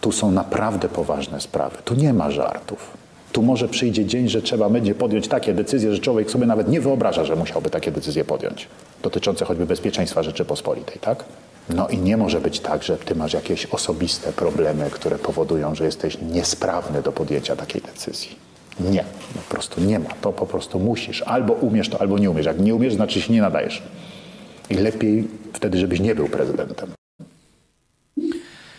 tu 0.00 0.12
są 0.12 0.30
naprawdę 0.30 0.88
poważne 0.88 1.40
sprawy. 1.40 1.76
Tu 1.84 1.94
nie 1.94 2.12
ma 2.12 2.30
żartów. 2.30 2.90
Tu 3.32 3.42
może 3.42 3.68
przyjdzie 3.68 4.06
dzień, 4.06 4.28
że 4.28 4.42
trzeba 4.42 4.70
będzie 4.70 4.94
podjąć 4.94 5.28
takie 5.28 5.54
decyzje, 5.54 5.94
że 5.94 6.00
człowiek 6.00 6.30
sobie 6.30 6.46
nawet 6.46 6.68
nie 6.68 6.80
wyobraża, 6.80 7.24
że 7.24 7.36
musiałby 7.36 7.70
takie 7.70 7.90
decyzje 7.90 8.24
podjąć, 8.24 8.68
dotyczące 9.02 9.44
choćby 9.44 9.66
bezpieczeństwa 9.66 10.22
Rzeczypospolitej, 10.22 10.98
tak? 11.00 11.24
No 11.74 11.88
i 11.88 11.98
nie 11.98 12.16
może 12.16 12.40
być 12.40 12.60
tak, 12.60 12.82
że 12.82 12.98
ty 12.98 13.14
masz 13.14 13.32
jakieś 13.32 13.66
osobiste 13.66 14.32
problemy, 14.32 14.90
które 14.90 15.18
powodują, 15.18 15.74
że 15.74 15.84
jesteś 15.84 16.18
niesprawny 16.22 17.02
do 17.02 17.12
podjęcia 17.12 17.56
takiej 17.56 17.82
decyzji. 17.82 18.36
Nie, 18.80 19.04
po 19.34 19.54
prostu 19.54 19.80
nie 19.80 19.98
ma. 19.98 20.10
To 20.20 20.32
po 20.32 20.46
prostu 20.46 20.78
musisz. 20.78 21.22
Albo 21.22 21.52
umiesz 21.52 21.88
to, 21.88 22.00
albo 22.00 22.18
nie 22.18 22.30
umiesz. 22.30 22.46
Jak 22.46 22.60
nie 22.60 22.74
umiesz, 22.74 22.94
znaczy 22.94 23.20
się 23.20 23.32
nie 23.32 23.40
nadajesz. 23.40 23.82
I 24.70 24.74
lepiej 24.74 25.28
wtedy, 25.52 25.78
żebyś 25.78 26.00
nie 26.00 26.14
był 26.14 26.28
prezydentem. 26.28 26.92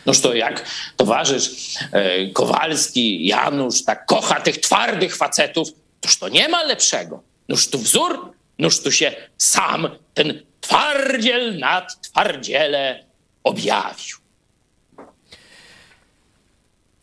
Noż 0.06 0.20
to 0.20 0.34
jak 0.34 0.66
towarzysz 0.98 1.78
e, 1.92 2.28
Kowalski, 2.30 3.28
Janusz 3.28 3.84
tak 3.84 4.06
kocha 4.06 4.42
tych 4.42 4.58
twardych 4.58 5.16
facetów, 5.16 5.68
toż 6.02 6.18
to 6.18 6.30
nie 6.30 6.50
ma 6.50 6.64
lepszego. 6.64 7.24
Noż 7.50 7.68
tu 7.68 7.80
wzór, 7.80 8.32
noż 8.60 8.80
tu 8.80 8.92
się 8.92 9.12
sam 9.38 9.88
ten 10.14 10.42
twardziel 10.62 11.60
nad 11.60 12.02
twardziele 12.02 13.06
objawił. 13.44 14.22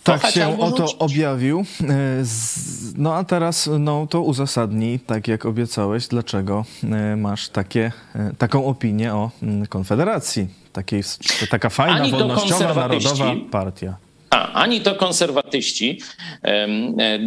Tak 0.08 0.30
się 0.30 0.60
oto 0.60 0.86
objawił. 0.98 1.64
E, 1.90 1.94
no 2.96 3.14
a 3.14 3.24
teraz 3.24 3.70
no, 3.78 4.06
to 4.06 4.22
uzasadnij, 4.22 5.00
tak 5.00 5.28
jak 5.28 5.46
obiecałeś, 5.46 6.06
dlaczego 6.06 6.64
e, 6.84 7.16
masz 7.16 7.48
takie, 7.48 7.92
e, 8.14 8.32
taką 8.38 8.66
opinię 8.66 9.14
o 9.14 9.30
mm, 9.42 9.66
Konfederacji. 9.66 10.48
Takiej, 10.72 11.02
taka 11.50 11.68
fajna, 11.70 11.96
Ani 11.96 12.10
wolnościowa, 12.10 12.74
narodowa 12.74 13.34
partia. 13.50 13.96
A, 14.30 14.52
ani 14.52 14.80
to 14.80 14.94
konserwatyści, 14.94 16.00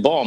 bo 0.02 0.26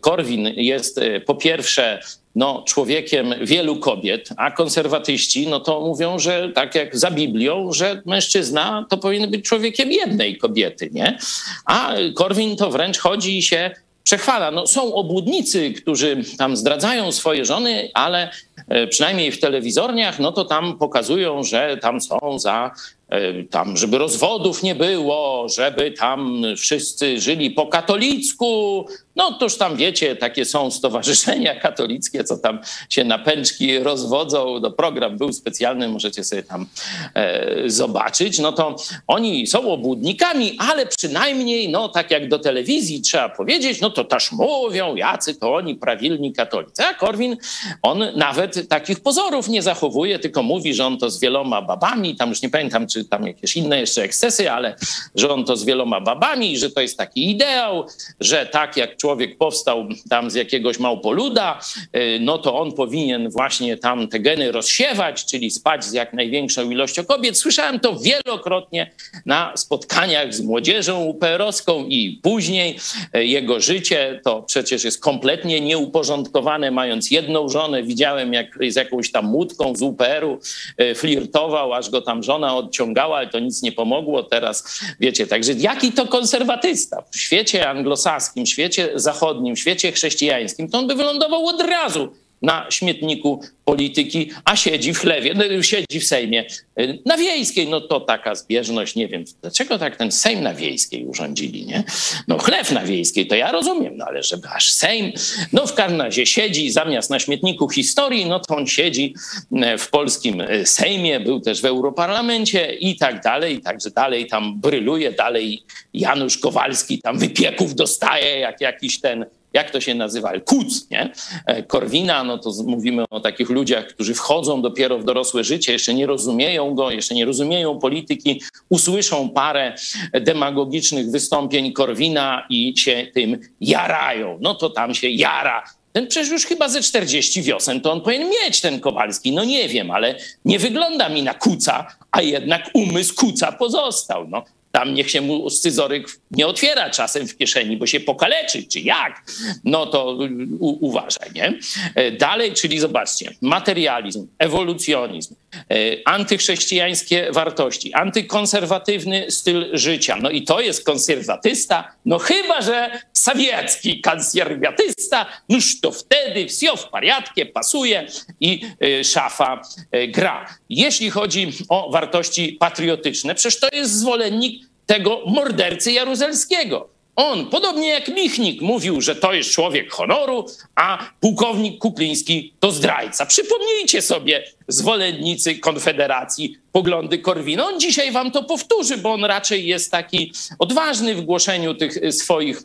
Korwin 0.00 0.46
jest 0.56 1.00
po 1.26 1.34
pierwsze 1.34 2.00
no, 2.34 2.62
człowiekiem 2.66 3.34
wielu 3.40 3.76
kobiet, 3.76 4.28
a 4.36 4.50
konserwatyści 4.50 5.46
no 5.46 5.60
to 5.60 5.80
mówią, 5.80 6.18
że 6.18 6.48
tak 6.54 6.74
jak 6.74 6.98
za 6.98 7.10
Biblią, 7.10 7.72
że 7.72 8.02
mężczyzna 8.06 8.86
to 8.90 8.96
powinien 8.96 9.30
być 9.30 9.44
człowiekiem 9.44 9.92
jednej 9.92 10.38
kobiety, 10.38 10.90
nie? 10.92 11.18
A 11.66 11.94
Korwin 12.14 12.56
to 12.56 12.70
wręcz 12.70 12.98
chodzi 12.98 13.38
i 13.38 13.42
się 13.42 13.70
przechwala. 14.04 14.50
No, 14.50 14.66
są 14.66 14.94
obłudnicy, 14.94 15.72
którzy 15.72 16.16
tam 16.38 16.56
zdradzają 16.56 17.12
swoje 17.12 17.44
żony, 17.44 17.90
ale 17.94 18.30
e, 18.68 18.86
przynajmniej 18.86 19.32
w 19.32 19.40
telewizorniach, 19.40 20.18
no 20.18 20.32
to 20.32 20.44
tam 20.44 20.78
pokazują, 20.78 21.42
że 21.42 21.78
tam 21.82 22.00
są 22.00 22.38
za 22.38 22.70
E, 23.14 23.44
tam, 23.44 23.76
żeby 23.76 23.98
rozwodów 23.98 24.62
nie 24.62 24.74
było, 24.74 25.48
żeby 25.48 25.90
tam 25.90 26.42
wszyscy 26.56 27.20
żyli 27.20 27.50
po 27.50 27.66
katolicku. 27.66 28.86
No 29.16 29.32
toż 29.32 29.56
tam 29.56 29.76
wiecie, 29.76 30.16
takie 30.16 30.44
są 30.44 30.70
stowarzyszenia 30.70 31.60
katolickie, 31.60 32.24
co 32.24 32.36
tam 32.36 32.58
się 32.88 33.04
na 33.04 33.18
pęczki 33.18 33.78
rozwodzą. 33.78 34.60
No, 34.60 34.70
program 34.70 35.18
był 35.18 35.32
specjalny, 35.32 35.88
możecie 35.88 36.24
sobie 36.24 36.42
tam 36.42 36.66
e, 37.14 37.70
zobaczyć. 37.70 38.38
No 38.38 38.52
to 38.52 38.76
oni 39.06 39.46
są 39.46 39.72
obłudnikami, 39.72 40.56
ale 40.58 40.86
przynajmniej, 40.86 41.68
no 41.68 41.88
tak 41.88 42.10
jak 42.10 42.28
do 42.28 42.38
telewizji 42.38 43.00
trzeba 43.00 43.28
powiedzieć, 43.28 43.80
no 43.80 43.90
to 43.90 44.04
też 44.04 44.32
mówią, 44.32 44.96
jacy 44.96 45.34
to 45.34 45.54
oni 45.54 45.74
prawilni 45.74 46.32
katolicy. 46.32 46.82
A 46.84 46.94
Korwin, 46.94 47.36
on 47.82 48.04
nawet 48.16 48.68
takich 48.68 49.00
pozorów 49.00 49.48
nie 49.48 49.62
zachowuje, 49.62 50.18
tylko 50.18 50.42
mówi, 50.42 50.74
że 50.74 50.86
on 50.86 50.98
to 50.98 51.10
z 51.10 51.20
wieloma 51.20 51.62
babami, 51.62 52.16
tam 52.16 52.28
już 52.28 52.42
nie 52.42 52.50
pamiętam, 52.50 52.86
czy 52.86 53.04
tam 53.04 53.26
jakieś 53.26 53.56
inne 53.56 53.80
jeszcze 53.80 54.02
ekscesy, 54.02 54.50
ale 54.50 54.76
że 55.14 55.30
on 55.30 55.44
to 55.44 55.56
z 55.56 55.64
wieloma 55.64 56.00
babami, 56.00 56.58
że 56.58 56.70
to 56.70 56.80
jest 56.80 56.98
taki 56.98 57.30
ideał, 57.30 57.86
że 58.20 58.46
tak 58.46 58.76
jak 58.76 58.96
człowiek 59.04 59.38
powstał 59.38 59.88
tam 60.10 60.30
z 60.30 60.34
jakiegoś 60.34 60.78
małpoluda, 60.78 61.60
y, 61.96 62.18
no 62.20 62.38
to 62.38 62.60
on 62.60 62.72
powinien 62.72 63.30
właśnie 63.30 63.76
tam 63.76 64.08
te 64.08 64.20
geny 64.20 64.52
rozsiewać, 64.52 65.24
czyli 65.24 65.50
spać 65.50 65.84
z 65.84 65.92
jak 65.92 66.12
największą 66.12 66.70
ilością 66.70 67.04
kobiet. 67.04 67.38
Słyszałem 67.38 67.80
to 67.80 67.96
wielokrotnie 67.96 68.90
na 69.26 69.52
spotkaniach 69.56 70.34
z 70.34 70.40
młodzieżą 70.40 71.04
UPR-owską 71.04 71.86
i 71.88 72.20
później 72.22 72.76
y, 73.16 73.26
jego 73.26 73.60
życie 73.60 74.20
to 74.24 74.42
przecież 74.42 74.84
jest 74.84 75.00
kompletnie 75.00 75.60
nieuporządkowane, 75.60 76.70
mając 76.70 77.10
jedną 77.10 77.48
żonę. 77.48 77.82
Widziałem, 77.82 78.32
jak 78.32 78.58
z 78.68 78.76
jakąś 78.76 79.12
tam 79.12 79.34
łódką 79.34 79.76
z 79.76 79.82
UPR-u 79.82 80.38
y, 80.80 80.94
flirtował, 80.94 81.72
aż 81.72 81.90
go 81.90 82.02
tam 82.02 82.22
żona 82.22 82.56
odciągała, 82.56 83.16
ale 83.16 83.26
to 83.26 83.38
nic 83.38 83.62
nie 83.62 83.72
pomogło. 83.72 84.22
Teraz 84.22 84.80
wiecie, 85.00 85.26
także 85.26 85.52
jaki 85.52 85.92
to 85.92 86.06
konserwatysta 86.06 87.02
w 87.10 87.18
świecie 87.18 87.68
anglosaskim, 87.68 88.46
świecie 88.54 88.93
zachodnim, 88.94 89.56
świecie 89.56 89.92
chrześcijańskim, 89.92 90.70
to 90.70 90.78
on 90.78 90.86
by 90.86 90.94
wylądował 90.94 91.46
od 91.46 91.60
razu 91.60 92.12
na 92.44 92.66
śmietniku 92.70 93.40
polityki, 93.64 94.30
a 94.44 94.56
siedzi 94.56 94.94
w 94.94 94.98
chlewie, 94.98 95.34
no, 95.34 95.62
siedzi 95.62 96.00
w 96.00 96.04
Sejmie 96.04 96.44
y, 96.80 96.98
na 97.06 97.16
Wiejskiej. 97.16 97.68
No 97.68 97.80
to 97.80 98.00
taka 98.00 98.34
zbieżność, 98.34 98.94
nie 98.94 99.08
wiem, 99.08 99.24
dlaczego 99.42 99.78
tak 99.78 99.96
ten 99.96 100.12
Sejm 100.12 100.42
na 100.42 100.54
Wiejskiej 100.54 101.06
urządzili, 101.06 101.66
nie? 101.66 101.84
No 102.28 102.38
chlew 102.38 102.72
na 102.72 102.84
Wiejskiej, 102.84 103.26
to 103.26 103.34
ja 103.34 103.52
rozumiem, 103.52 103.96
no 103.96 104.04
ale 104.04 104.22
żeby 104.22 104.48
aż 104.48 104.72
Sejm, 104.72 105.12
no 105.52 105.66
w 105.66 105.74
każdym 105.74 106.00
razie 106.00 106.26
siedzi 106.26 106.70
zamiast 106.70 107.10
na 107.10 107.18
śmietniku 107.18 107.68
historii, 107.68 108.26
no 108.26 108.40
to 108.40 108.56
on 108.56 108.66
siedzi 108.66 109.14
y, 109.52 109.78
w 109.78 109.90
polskim 109.90 110.40
y, 110.40 110.66
Sejmie, 110.66 111.20
był 111.20 111.40
też 111.40 111.60
w 111.60 111.64
Europarlamencie 111.64 112.74
i 112.74 112.96
tak 112.96 113.22
dalej, 113.22 113.60
także 113.60 113.90
dalej 113.90 114.26
tam 114.26 114.60
bryluje, 114.60 115.12
dalej 115.12 115.62
Janusz 115.94 116.38
Kowalski 116.38 116.98
tam 116.98 117.18
wypieków 117.18 117.74
dostaje, 117.74 118.38
jak 118.38 118.60
jakiś 118.60 119.00
ten 119.00 119.26
jak 119.54 119.70
to 119.70 119.80
się 119.80 119.94
nazywa, 119.94 120.32
kuc, 120.40 120.90
nie? 120.90 121.12
E, 121.46 121.62
Korwina, 121.62 122.24
no 122.24 122.38
to 122.38 122.50
mówimy 122.66 123.04
o 123.10 123.20
takich 123.20 123.50
ludziach, 123.50 123.86
którzy 123.86 124.14
wchodzą 124.14 124.62
dopiero 124.62 124.98
w 124.98 125.04
dorosłe 125.04 125.44
życie, 125.44 125.72
jeszcze 125.72 125.94
nie 125.94 126.06
rozumieją 126.06 126.74
go, 126.74 126.90
jeszcze 126.90 127.14
nie 127.14 127.24
rozumieją 127.24 127.78
polityki, 127.78 128.42
usłyszą 128.68 129.28
parę 129.30 129.74
demagogicznych 130.12 131.10
wystąpień 131.10 131.72
Korwina 131.72 132.46
i 132.50 132.74
się 132.76 133.06
tym 133.14 133.38
jarają. 133.60 134.38
No 134.40 134.54
to 134.54 134.70
tam 134.70 134.94
się 134.94 135.08
jara 135.08 135.64
ten 135.94 136.06
przecież 136.06 136.30
już 136.30 136.46
chyba 136.46 136.68
ze 136.68 136.82
40 136.82 137.42
wiosen 137.42 137.80
to 137.80 137.92
on 137.92 138.00
powinien 138.00 138.28
mieć, 138.28 138.60
ten 138.60 138.80
Kowalski. 138.80 139.32
No 139.32 139.44
nie 139.44 139.68
wiem, 139.68 139.90
ale 139.90 140.14
nie 140.44 140.58
wygląda 140.58 141.08
mi 141.08 141.22
na 141.22 141.34
kuca, 141.34 141.86
a 142.10 142.22
jednak 142.22 142.70
umysł 142.72 143.14
kuca 143.14 143.52
pozostał. 143.52 144.28
No, 144.28 144.44
tam 144.74 144.94
niech 144.94 145.10
się 145.10 145.20
mu 145.20 145.50
scyzoryk 145.50 146.08
nie 146.30 146.46
otwiera 146.46 146.90
czasem 146.90 147.28
w 147.28 147.36
kieszeni, 147.36 147.76
bo 147.76 147.86
się 147.86 148.00
pokaleczy, 148.00 148.62
czy 148.62 148.80
jak? 148.80 149.22
No 149.64 149.86
to 149.86 150.18
u, 150.60 150.86
uważaj, 150.86 151.30
nie? 151.34 151.58
E, 151.94 152.10
dalej, 152.10 152.52
czyli 152.52 152.78
zobaczcie, 152.78 153.34
materializm, 153.40 154.26
ewolucjonizm, 154.38 155.34
e, 155.54 155.64
antychrześcijańskie 156.04 157.28
wartości, 157.32 157.94
antykonserwatywny 157.94 159.30
styl 159.30 159.70
życia. 159.72 160.16
No 160.22 160.30
i 160.30 160.42
to 160.42 160.60
jest 160.60 160.84
konserwatysta, 160.84 161.92
no 162.04 162.18
chyba, 162.18 162.62
że 162.62 163.00
sowiecki 163.12 164.00
konserwatysta, 164.00 165.26
noż 165.48 165.80
to 165.80 165.92
wtedy 165.92 166.46
wsio 166.48 166.76
w 166.76 166.88
pariatkie 166.88 167.46
pasuje 167.46 168.06
i 168.40 168.60
e, 168.80 169.04
szafa 169.04 169.62
gra. 170.08 170.48
Jeśli 170.68 171.10
chodzi 171.10 171.52
o 171.68 171.90
wartości 171.90 172.56
patriotyczne, 172.60 173.34
przecież 173.34 173.60
to 173.60 173.68
jest 173.72 173.98
zwolennik 173.98 174.63
tego 174.86 175.22
mordercy 175.26 175.92
jaruzelskiego. 175.92 176.88
On, 177.16 177.46
podobnie 177.46 177.88
jak 177.88 178.08
Michnik, 178.08 178.62
mówił, 178.62 179.00
że 179.00 179.16
to 179.16 179.32
jest 179.32 179.50
człowiek 179.50 179.92
honoru, 179.92 180.46
a 180.74 181.10
pułkownik 181.20 181.78
Kukliński 181.78 182.52
to 182.60 182.72
zdrajca. 182.72 183.26
Przypomnijcie 183.26 184.02
sobie, 184.02 184.44
zwolennicy 184.68 185.58
Konfederacji, 185.58 186.56
poglądy 186.72 187.18
Korwina. 187.18 187.66
On 187.66 187.80
dzisiaj 187.80 188.12
wam 188.12 188.30
to 188.30 188.44
powtórzy, 188.44 188.96
bo 188.96 189.12
on 189.12 189.24
raczej 189.24 189.66
jest 189.66 189.90
taki 189.90 190.32
odważny 190.58 191.14
w 191.14 191.20
głoszeniu 191.20 191.74
tych 191.74 192.14
swoich 192.14 192.62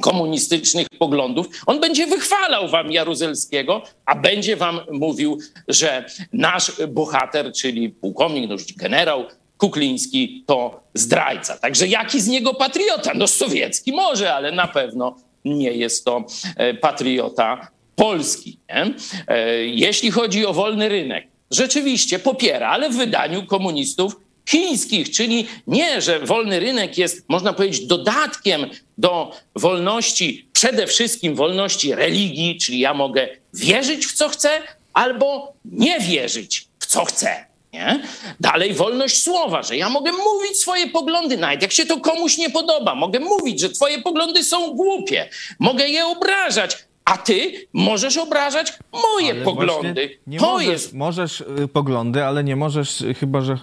komunistycznych 0.00 0.86
poglądów. 0.98 1.46
On 1.66 1.80
będzie 1.80 2.06
wychwalał 2.06 2.68
wam 2.68 2.92
Jaruzelskiego, 2.92 3.82
a 4.06 4.14
będzie 4.14 4.56
wam 4.56 4.80
mówił, 4.90 5.38
że 5.68 6.04
nasz 6.32 6.72
bohater, 6.88 7.52
czyli 7.52 7.90
pułkownik, 7.90 8.50
no 8.50 8.56
generał 8.76 9.24
Kukliński 9.60 10.44
to 10.46 10.80
zdrajca. 10.94 11.58
Także 11.58 11.86
jaki 11.86 12.20
z 12.20 12.28
niego 12.28 12.54
patriota? 12.54 13.12
No 13.14 13.26
sowiecki 13.26 13.92
może, 13.92 14.34
ale 14.34 14.52
na 14.52 14.68
pewno 14.68 15.16
nie 15.44 15.72
jest 15.72 16.04
to 16.04 16.24
e, 16.56 16.74
patriota 16.74 17.68
polski. 17.96 18.58
Nie? 18.68 18.94
E, 19.28 19.64
jeśli 19.64 20.10
chodzi 20.10 20.46
o 20.46 20.52
wolny 20.52 20.88
rynek, 20.88 21.26
rzeczywiście 21.50 22.18
popiera, 22.18 22.68
ale 22.68 22.90
w 22.90 22.96
wydaniu 22.96 23.46
komunistów 23.46 24.16
chińskich, 24.48 25.10
czyli 25.10 25.46
nie, 25.66 26.00
że 26.00 26.20
wolny 26.20 26.60
rynek 26.60 26.98
jest, 26.98 27.24
można 27.28 27.52
powiedzieć, 27.52 27.86
dodatkiem 27.86 28.66
do 28.98 29.32
wolności, 29.56 30.48
przede 30.52 30.86
wszystkim 30.86 31.34
wolności 31.34 31.94
religii, 31.94 32.58
czyli 32.58 32.78
ja 32.78 32.94
mogę 32.94 33.28
wierzyć 33.54 34.06
w 34.06 34.12
co 34.12 34.28
chcę, 34.28 34.50
albo 34.92 35.52
nie 35.64 36.00
wierzyć 36.00 36.68
w 36.78 36.86
co 36.86 37.04
chcę. 37.04 37.49
Nie? 37.72 38.02
Dalej 38.40 38.74
wolność 38.74 39.22
słowa, 39.22 39.62
że 39.62 39.76
ja 39.76 39.88
mogę 39.88 40.12
mówić 40.12 40.58
swoje 40.58 40.86
poglądy, 40.86 41.36
nawet 41.36 41.62
jak 41.62 41.72
się 41.72 41.86
to 41.86 42.00
komuś 42.00 42.38
nie 42.38 42.50
podoba. 42.50 42.94
Mogę 42.94 43.20
mówić, 43.20 43.60
że 43.60 43.70
twoje 43.70 44.02
poglądy 44.02 44.44
są 44.44 44.74
głupie. 44.74 45.28
Mogę 45.58 45.88
je 45.88 46.06
obrażać, 46.06 46.84
a 47.04 47.18
ty 47.18 47.52
możesz 47.72 48.16
obrażać 48.16 48.72
moje 48.92 49.30
ale 49.30 49.42
poglądy. 49.42 50.18
Nie 50.26 50.38
to 50.38 50.46
możesz, 50.46 50.68
jest... 50.68 50.92
możesz 50.92 51.40
y, 51.40 51.68
poglądy, 51.72 52.24
ale 52.24 52.44
nie 52.44 52.56
możesz, 52.56 53.00
y, 53.00 53.14
chyba 53.14 53.40
że 53.40 53.56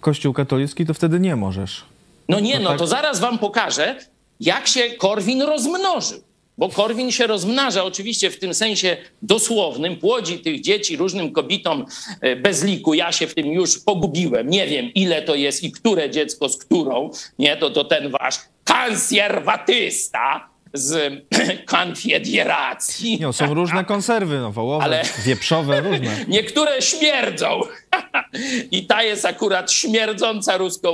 Kościół 0.00 0.32
katolicki, 0.32 0.86
to 0.86 0.94
wtedy 0.94 1.20
nie 1.20 1.36
możesz. 1.36 1.84
No 2.28 2.40
nie, 2.40 2.60
no 2.60 2.68
tak... 2.68 2.78
to 2.78 2.86
zaraz 2.86 3.20
wam 3.20 3.38
pokażę, 3.38 3.96
jak 4.40 4.66
się 4.66 4.90
Korwin 4.90 5.42
rozmnożył. 5.42 6.20
Bo 6.58 6.68
Korwin 6.68 7.10
się 7.10 7.26
rozmnaża 7.26 7.84
oczywiście 7.84 8.30
w 8.30 8.38
tym 8.38 8.54
sensie 8.54 8.96
dosłownym, 9.22 9.96
płodzi 9.96 10.38
tych 10.38 10.60
dzieci 10.60 10.96
różnym 10.96 11.32
kobietom 11.32 11.86
e, 12.20 12.36
bez 12.36 12.64
liku. 12.64 12.94
Ja 12.94 13.12
się 13.12 13.26
w 13.26 13.34
tym 13.34 13.46
już 13.46 13.78
pogubiłem. 13.78 14.50
Nie 14.50 14.66
wiem, 14.66 14.90
ile 14.94 15.22
to 15.22 15.34
jest 15.34 15.64
i 15.64 15.72
które 15.72 16.10
dziecko 16.10 16.48
z 16.48 16.58
którą. 16.58 17.10
Nie, 17.38 17.56
to, 17.56 17.70
to 17.70 17.84
ten 17.84 18.10
wasz 18.10 18.38
konserwatysta 18.64 20.53
z 20.74 21.22
konfederacji. 21.66 23.20
Nie, 23.20 23.32
są 23.32 23.54
różne 23.54 23.84
konserwy, 23.94 24.38
no, 24.38 24.52
wołowe, 24.52 24.84
Ale... 24.84 25.02
wieprzowe, 25.24 25.80
różne. 25.80 26.24
Niektóre 26.28 26.82
śmierdzą. 26.82 27.60
I 28.70 28.86
ta 28.86 29.02
jest 29.02 29.24
akurat 29.24 29.72
śmierdząca 29.72 30.56
ruską. 30.56 30.84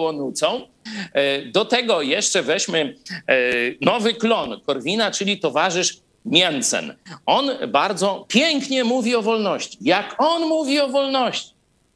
E, 1.12 1.42
do 1.42 1.64
tego 1.64 2.02
jeszcze 2.02 2.42
weźmy 2.42 2.94
e, 3.26 3.34
nowy 3.80 4.14
klon 4.14 4.60
Korwina, 4.66 5.10
czyli 5.10 5.38
towarzysz 5.38 6.00
Mięcen. 6.24 6.96
On 7.26 7.50
bardzo 7.68 8.24
pięknie 8.28 8.84
mówi 8.84 9.14
o 9.14 9.22
wolności. 9.22 9.78
Jak 9.80 10.14
on 10.18 10.48
mówi 10.48 10.80
o 10.80 10.88
wolności, 10.88 11.50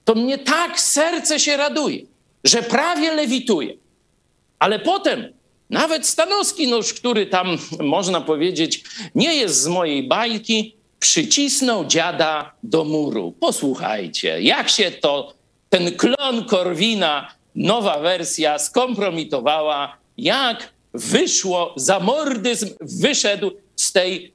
to 0.05 0.15
mnie 0.15 0.39
tak 0.39 0.81
serce 0.81 1.41
się 1.41 1.57
raduje, 1.57 2.03
że 2.45 2.63
prawie 2.63 3.15
lewituje. 3.15 3.75
Ale 4.59 4.79
potem 4.79 5.33
nawet 5.71 6.07
Stanowski, 6.07 6.69
noż, 6.69 6.93
który 6.93 7.27
tam, 7.27 7.59
można 7.81 8.21
powiedzieć, 8.21 8.85
nie 9.15 9.35
jest 9.35 9.63
z 9.63 9.67
mojej 9.67 10.09
bajki, 10.09 10.77
przycisnął 10.99 11.85
dziada 11.85 12.55
do 12.63 12.85
muru. 12.85 13.33
Posłuchajcie, 13.41 14.43
jak 14.43 14.69
się 14.69 14.91
to 14.91 15.35
ten 15.69 15.97
klon 15.97 16.45
Korwina, 16.45 17.35
nowa 17.55 17.99
wersja, 17.99 18.59
skompromitowała, 18.59 19.97
jak 20.19 20.73
wyszło, 20.95 21.75
zamordyzm 21.77 22.71
wyszedł 22.81 23.51
z 23.77 23.93
tej, 23.93 24.33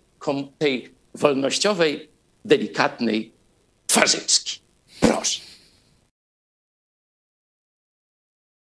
tej 0.58 0.92
wolnościowej, 1.16 2.10
delikatnej 2.46 3.32
twarzyczki. 3.88 4.60
Proszę. 5.00 5.49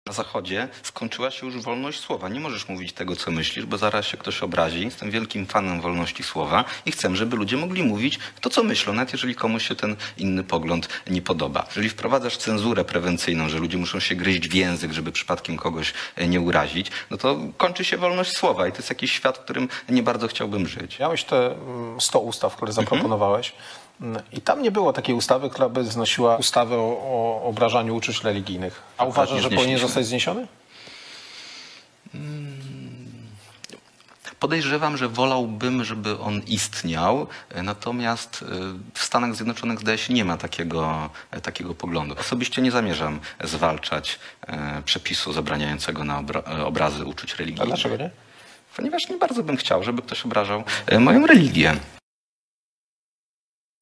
Na 0.07 0.13
Zachodzie 0.13 0.69
skończyła 0.83 1.31
się 1.31 1.47
już 1.47 1.57
wolność 1.63 2.01
słowa. 2.01 2.29
Nie 2.29 2.41
możesz 2.41 2.69
mówić 2.69 2.93
tego, 2.93 3.17
co 3.17 3.31
myślisz, 3.31 3.67
bo 3.67 3.79
zaraz 3.79 4.07
się 4.07 4.17
ktoś 4.17 4.43
obrazi. 4.43 4.85
Jestem 4.85 5.11
wielkim 5.11 5.47
fanem 5.47 5.81
wolności 5.81 6.23
słowa 6.23 6.65
i 6.87 6.93
chcę, 6.93 7.17
żeby 7.17 7.37
ludzie 7.37 7.57
mogli 7.57 7.83
mówić 7.83 8.19
to, 8.41 8.51
co 8.51 8.63
myślą, 8.63 8.93
nawet 8.93 9.13
jeżeli 9.13 9.35
komuś 9.35 9.69
się 9.69 9.75
ten 9.75 9.97
inny 10.19 10.45
pogląd 10.45 10.89
nie 11.11 11.23
podoba. 11.23 11.67
Jeżeli 11.69 11.89
wprowadzasz 11.89 12.37
cenzurę 12.37 12.85
prewencyjną, 12.85 13.49
że 13.49 13.59
ludzie 13.59 13.79
muszą 13.79 14.01
się 14.01 14.15
gryźć 14.15 14.49
w 14.49 14.55
język, 14.55 14.93
żeby 14.93 15.13
przypadkiem 15.13 15.57
kogoś 15.57 15.93
e, 16.17 16.29
nie 16.29 16.41
urazić, 16.41 16.91
no 17.11 17.17
to 17.17 17.37
kończy 17.57 17.85
się 17.85 17.97
wolność 17.97 18.37
słowa 18.37 18.69
i 18.69 18.73
to 18.73 18.79
jest 18.79 18.89
jakiś 18.89 19.13
świat, 19.13 19.39
w 19.39 19.41
którym 19.41 19.69
nie 19.89 20.03
bardzo 20.03 20.29
chciałbym 20.29 20.67
żyć. 20.67 20.99
Miałeś 20.99 21.25
te 21.25 21.55
100 21.99 22.19
mm, 22.19 22.29
ustaw, 22.29 22.57
które 22.57 22.73
zaproponowałeś. 22.73 23.51
Mhm 23.51 23.82
I 24.33 24.41
tam 24.41 24.63
nie 24.63 24.71
było 24.71 24.93
takiej 24.93 25.15
ustawy, 25.15 25.51
która 25.51 25.69
by 25.69 25.85
znosiła 25.85 26.37
ustawę 26.37 26.77
o, 26.77 26.81
o 27.03 27.43
obrażaniu 27.45 27.97
uczuć 27.97 28.25
religijnych. 28.25 28.83
A 28.99 29.05
uważasz, 29.05 29.43
że 29.43 29.51
powinien 29.51 29.79
zostać 29.79 30.07
zniesiony? 30.07 30.47
Podejrzewam, 34.41 34.97
że 34.97 35.09
wolałbym, 35.09 35.85
żeby 35.85 36.19
on 36.19 36.41
istniał, 36.47 37.27
natomiast 37.63 38.43
e, 38.43 38.47
w 38.95 39.03
Stanach 39.03 39.35
Zjednoczonych 39.35 39.81
zdaje 39.81 39.99
się 39.99 40.15
nie 40.15 40.25
ma 40.25 40.37
takiego, 40.37 41.11
e, 41.31 41.41
takiego 41.41 41.75
poglądu. 41.75 42.15
Osobiście 42.21 42.63
nie 42.63 42.71
zamierzam 42.71 43.21
zwalczać 43.45 44.19
e, 44.47 44.83
przepisu 44.85 45.33
zabraniającego 45.33 46.05
na 46.05 46.21
e, 46.59 46.65
obrazy 46.67 47.05
uczuć 47.05 47.35
A 47.35 47.37
religijnych. 47.37 47.69
dlaczego 47.69 47.97
nie? 47.97 48.11
Ponieważ 48.77 49.09
nie 49.09 49.17
bardzo 49.17 49.43
bym 49.43 49.57
chciał, 49.57 49.85
żeby 49.85 50.03
ktoś 50.03 50.25
obrażał 50.25 50.65
moją 50.99 51.27
religię. 51.27 51.77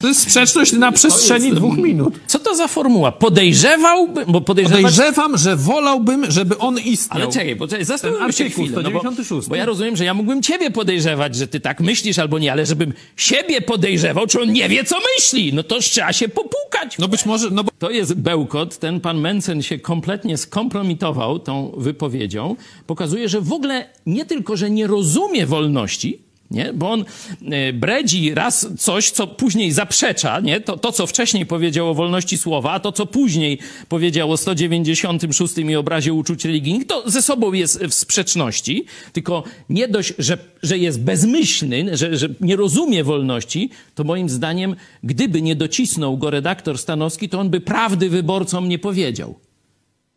To 0.00 0.08
jest 0.08 0.20
sprzeczność 0.20 0.72
na 0.72 0.92
przestrzeni 0.92 1.52
dwóch 1.52 1.76
minut. 1.76 2.14
Co 2.26 2.38
to 2.38 2.54
za 2.54 2.68
formuła? 2.68 3.12
Podejrzewałbym, 3.12 4.24
bo 4.28 4.40
podejrzewać... 4.40 4.82
Podejrzewam, 4.82 5.38
że 5.38 5.56
wolałbym, 5.56 6.30
żeby 6.30 6.58
on 6.58 6.78
istniał. 6.78 7.22
Ale 7.22 7.32
czekaj, 7.32 7.56
poczekaj, 7.56 7.84
zastanówmy 7.84 8.24
Ten 8.24 8.32
się 8.32 8.50
chwilę. 8.50 8.82
No 8.82 8.90
bo, 8.90 9.00
196. 9.00 9.48
bo 9.48 9.54
ja 9.54 9.66
rozumiem, 9.66 9.96
że 9.96 10.04
ja 10.04 10.14
mógłbym 10.14 10.42
ciebie 10.42 10.70
podejrzewać, 10.70 11.34
że 11.34 11.48
ty 11.48 11.60
tak 11.60 11.80
myślisz 11.80 12.18
albo 12.18 12.38
nie, 12.38 12.52
ale 12.52 12.66
żebym 12.66 12.92
siebie 13.16 13.60
podejrzewał, 13.60 14.26
czy 14.26 14.40
on 14.40 14.52
nie 14.52 14.68
wie, 14.68 14.84
co 14.84 14.96
myśli, 15.16 15.52
no 15.54 15.62
to 15.62 15.78
trzeba 15.78 16.12
się 16.12 16.28
popukać. 16.28 16.98
No 16.98 17.08
być 17.08 17.26
może, 17.26 17.50
no 17.50 17.64
bo 17.64 17.70
To 17.78 17.90
jest 17.90 18.14
bełkot. 18.14 18.78
Ten 18.78 19.00
pan 19.00 19.20
Mencen 19.20 19.62
się 19.62 19.78
kompletnie 19.78 20.36
skompromitował 20.36 21.38
tą 21.38 21.72
wypowiedzią. 21.76 22.56
Pokazuje, 22.86 23.28
że 23.28 23.40
w 23.40 23.52
ogóle 23.52 23.90
nie 24.06 24.24
tylko, 24.24 24.56
że 24.56 24.70
nie 24.70 24.86
rozumie 24.86 25.46
wolności, 25.46 26.29
nie? 26.50 26.72
bo 26.72 26.90
on 26.90 27.04
e, 27.50 27.72
bredzi 27.72 28.34
raz 28.34 28.68
coś, 28.78 29.10
co 29.10 29.26
później 29.26 29.72
zaprzecza, 29.72 30.40
nie? 30.40 30.60
To, 30.60 30.76
to, 30.76 30.92
co 30.92 31.06
wcześniej 31.06 31.46
powiedział 31.46 31.90
o 31.90 31.94
wolności 31.94 32.38
słowa, 32.38 32.72
a 32.72 32.80
to, 32.80 32.92
co 32.92 33.06
później 33.06 33.58
powiedział 33.88 34.32
o 34.32 34.36
196 34.36 35.58
i 35.58 35.76
obrazie 35.76 36.12
uczuć 36.12 36.44
religijnych, 36.44 36.86
to 36.86 37.10
ze 37.10 37.22
sobą 37.22 37.52
jest 37.52 37.84
w 37.84 37.94
sprzeczności, 37.94 38.84
tylko 39.12 39.44
nie 39.68 39.88
dość, 39.88 40.14
że, 40.18 40.38
że 40.62 40.78
jest 40.78 41.00
bezmyślny, 41.00 41.96
że, 41.96 42.16
że 42.16 42.28
nie 42.40 42.56
rozumie 42.56 43.04
wolności, 43.04 43.70
to 43.94 44.04
moim 44.04 44.28
zdaniem, 44.28 44.76
gdyby 45.04 45.42
nie 45.42 45.56
docisnął 45.56 46.18
go 46.18 46.30
redaktor 46.30 46.78
Stanowski, 46.78 47.28
to 47.28 47.40
on 47.40 47.50
by 47.50 47.60
prawdy 47.60 48.10
wyborcom 48.10 48.68
nie 48.68 48.78
powiedział 48.78 49.49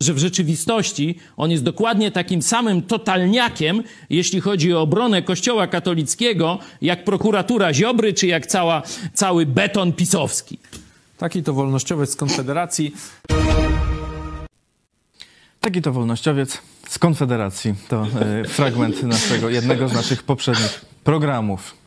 że 0.00 0.14
w 0.14 0.18
rzeczywistości 0.18 1.18
on 1.36 1.50
jest 1.50 1.62
dokładnie 1.62 2.10
takim 2.10 2.42
samym 2.42 2.82
totalniakiem, 2.82 3.82
jeśli 4.10 4.40
chodzi 4.40 4.74
o 4.74 4.80
obronę 4.80 5.22
Kościoła 5.22 5.66
katolickiego, 5.66 6.58
jak 6.82 7.04
prokuratura 7.04 7.74
Ziobry, 7.74 8.12
czy 8.12 8.26
jak 8.26 8.46
cała, 8.46 8.82
cały 9.14 9.46
beton 9.46 9.92
pisowski. 9.92 10.58
taki 11.18 11.42
to 11.42 11.52
wolnościowiec 11.52 12.10
z 12.10 12.16
Konfederacji. 12.16 12.94
Taki 15.60 15.82
to 15.82 15.92
wolnościowiec 15.92 16.62
z 16.88 16.98
Konfederacji. 16.98 17.74
To 17.88 18.06
e, 18.20 18.44
fragment 18.44 19.02
naszego, 19.02 19.48
jednego 19.48 19.88
z 19.88 19.92
naszych 19.92 20.22
poprzednich 20.22 20.84
programów. 21.04 21.83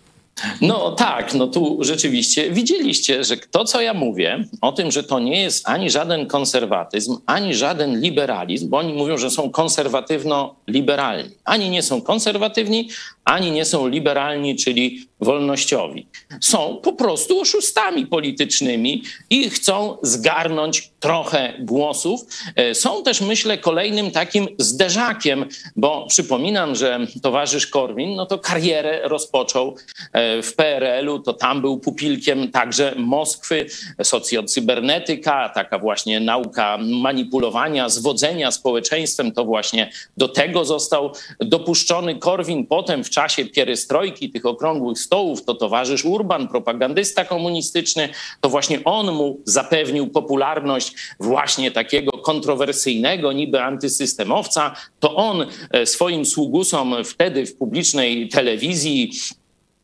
No 0.62 0.91
tak, 0.91 1.34
no 1.34 1.47
tu 1.47 1.78
rzeczywiście 1.82 2.52
widzieliście, 2.52 3.23
że 3.23 3.38
to, 3.38 3.65
co 3.65 3.82
ja 3.82 3.93
mówię 3.93 4.43
o 4.62 4.71
tym, 4.71 4.91
że 4.91 5.04
to 5.04 5.19
nie 5.19 5.41
jest 5.41 5.69
ani 5.69 5.89
żaden 5.89 6.26
konserwatyzm, 6.26 7.17
ani 7.26 7.56
żaden 7.56 8.02
liberalizm, 8.02 8.69
bo 8.69 8.78
oni 8.78 8.93
mówią, 8.93 9.17
że 9.17 9.32
są 9.32 9.50
konserwatywno-liberalni. 9.50 11.30
Ani 11.45 11.69
nie 11.69 11.84
są 11.84 12.02
konserwatywni, 12.02 12.89
ani 13.28 13.52
nie 13.52 13.66
są 13.66 13.88
liberalni, 13.88 14.56
czyli 14.56 15.08
wolnościowi. 15.20 16.08
Są 16.42 16.80
po 16.84 16.94
prostu 16.94 17.40
oszustami 17.40 18.06
politycznymi 18.06 19.04
i 19.30 19.50
chcą 19.50 19.98
zgarnąć 20.02 20.92
trochę 21.00 21.54
głosów. 21.60 22.22
E, 22.56 22.76
Są 22.76 23.04
też, 23.04 23.22
myślę, 23.22 23.58
kolejnym 23.58 24.12
takim 24.12 24.48
zderzakiem, 24.58 25.46
bo 25.76 26.08
przypominam, 26.08 26.76
że 26.76 27.00
towarzysz 27.22 27.68
Korwin, 27.68 28.16
no 28.16 28.26
to 28.26 28.40
karierę 28.40 29.02
rozpoczął 29.04 29.76
e, 30.13 30.42
w 30.42 30.56
PRL-u, 30.56 31.20
to 31.20 31.34
tam 31.34 31.62
był 31.62 31.80
pupilkiem 31.80 32.52
także 32.52 32.94
Moskwy, 32.98 33.66
socjocybernetyka, 34.04 35.50
taka 35.50 35.80
właśnie 35.80 36.20
nauka 36.20 36.78
manipulowania, 36.82 37.90
zwodzenia 37.90 38.52
społeczeństwem, 38.52 39.32
to 39.32 39.46
właśnie 39.46 39.92
do 40.18 40.28
tego 40.28 40.66
został 40.66 41.12
dopuszczony 41.40 42.16
Korwin. 42.16 42.68
Potem 42.68 43.04
w 43.04 43.10
czasie 43.18 43.46
pierestrojki, 43.46 44.30
tych 44.30 44.46
okrągłych 44.46 45.00
stołów, 45.00 45.46
to 45.46 45.54
towarzysz 45.56 46.06
Urban, 46.06 46.48
propagandysta 46.48 47.26
komunistyczny, 47.26 48.10
to 48.42 48.50
właśnie 48.50 48.84
on 48.84 49.12
mu 49.12 49.42
zapewnił 49.46 50.08
popularność 50.08 50.96
właśnie 51.20 51.72
takiego 51.72 52.12
kontrowersyjnego, 52.12 53.32
niby 53.32 53.62
antysystemowca. 53.62 54.76
To 55.00 55.16
on 55.16 55.46
e, 55.72 55.86
swoim 55.86 56.26
sługusom 56.26 56.96
wtedy 57.04 57.46
w 57.46 57.56
publicznej 57.56 58.30
telewizji 58.30 59.12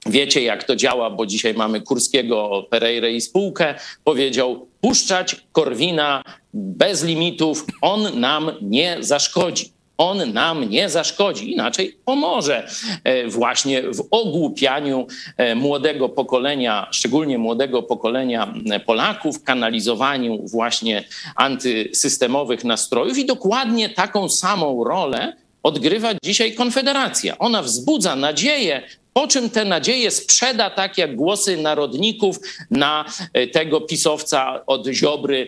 Wiecie, 0.06 0.44
jak 0.44 0.64
to 0.64 0.76
działa, 0.76 1.10
bo 1.10 1.26
dzisiaj 1.26 1.54
mamy 1.54 1.82
Kurskiego, 1.82 2.68
Pereira 2.70 3.08
i 3.08 3.22
spółkę. 3.22 3.76
Powiedział: 4.04 4.68
puszczać 4.82 5.36
Korwina 5.52 6.24
bez 6.54 7.04
limitów, 7.04 7.66
on 7.82 8.20
nam 8.20 8.52
nie 8.62 8.98
zaszkodzi. 9.00 9.72
On 10.04 10.34
nam 10.34 10.70
nie 10.70 10.90
zaszkodzi, 10.90 11.52
inaczej 11.52 11.98
pomoże 12.06 12.68
e, 13.04 13.28
właśnie 13.28 13.82
w 13.82 14.08
ogłupianiu 14.12 15.08
e, 15.38 15.56
młodego 15.56 16.10
pokolenia, 16.10 16.88
szczególnie 16.92 17.38
młodego 17.38 17.84
pokolenia 17.84 18.54
e, 18.72 18.80
Polaków, 18.80 19.44
kanalizowaniu 19.44 20.48
właśnie 20.48 21.04
antysystemowych 21.36 22.64
nastrojów 22.64 23.18
i 23.18 23.26
dokładnie 23.26 23.90
taką 23.90 24.30
samą 24.30 24.84
rolę 24.84 25.36
odgrywa 25.64 26.10
dzisiaj 26.24 26.54
Konfederacja. 26.54 27.38
Ona 27.38 27.62
wzbudza 27.62 28.16
nadzieję, 28.16 28.82
po 29.14 29.28
czym 29.28 29.50
te 29.50 29.66
nadzieje 29.66 30.12
sprzeda, 30.12 30.70
tak 30.70 30.98
jak 30.98 31.16
głosy 31.16 31.58
narodników, 31.58 32.40
na 32.72 33.06
tego 33.52 33.82
pisowca 33.82 34.66
od 34.66 34.88
Ziobry, 34.88 35.48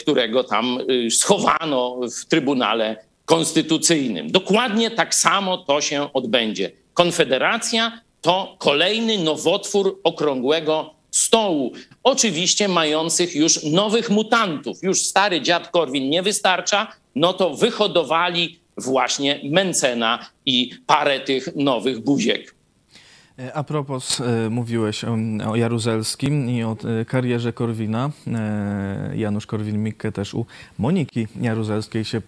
którego 0.00 0.44
tam 0.44 0.78
schowano 1.10 2.00
w 2.20 2.24
Trybunale 2.24 3.11
Konstytucyjnym. 3.24 4.30
Dokładnie 4.30 4.90
tak 4.90 5.14
samo 5.14 5.58
to 5.58 5.80
się 5.80 6.12
odbędzie. 6.12 6.70
Konfederacja 6.94 8.00
to 8.20 8.56
kolejny 8.58 9.18
nowotwór 9.18 10.00
okrągłego 10.04 10.94
stołu. 11.10 11.72
Oczywiście 12.02 12.68
mających 12.68 13.34
już 13.34 13.62
nowych 13.62 14.10
mutantów. 14.10 14.82
Już 14.82 15.02
stary 15.02 15.40
dziad 15.40 15.68
Korwin 15.68 16.10
nie 16.10 16.22
wystarcza, 16.22 16.86
no 17.14 17.32
to 17.32 17.54
wyhodowali 17.54 18.58
właśnie 18.76 19.40
Mencena 19.50 20.18
i 20.46 20.70
parę 20.86 21.20
tych 21.20 21.56
nowych 21.56 22.00
buziek. 22.00 22.54
E, 23.38 23.54
A 23.54 23.64
propos, 23.64 24.20
e, 24.20 24.50
mówiłeś 24.50 25.04
o, 25.04 25.56
Jaruzelskim 25.56 26.50
i 26.50 26.64
o 26.64 26.76
e, 27.00 27.04
karierze 27.04 27.52
Korwina. 27.52 28.10
Janusz 29.14 29.46
Korwin-Mikke 29.46 30.12
też 30.12 30.34
u 30.34 30.46
Moniki 30.78 31.26
Jaruzelskiej 31.40 32.04
się 32.04 32.22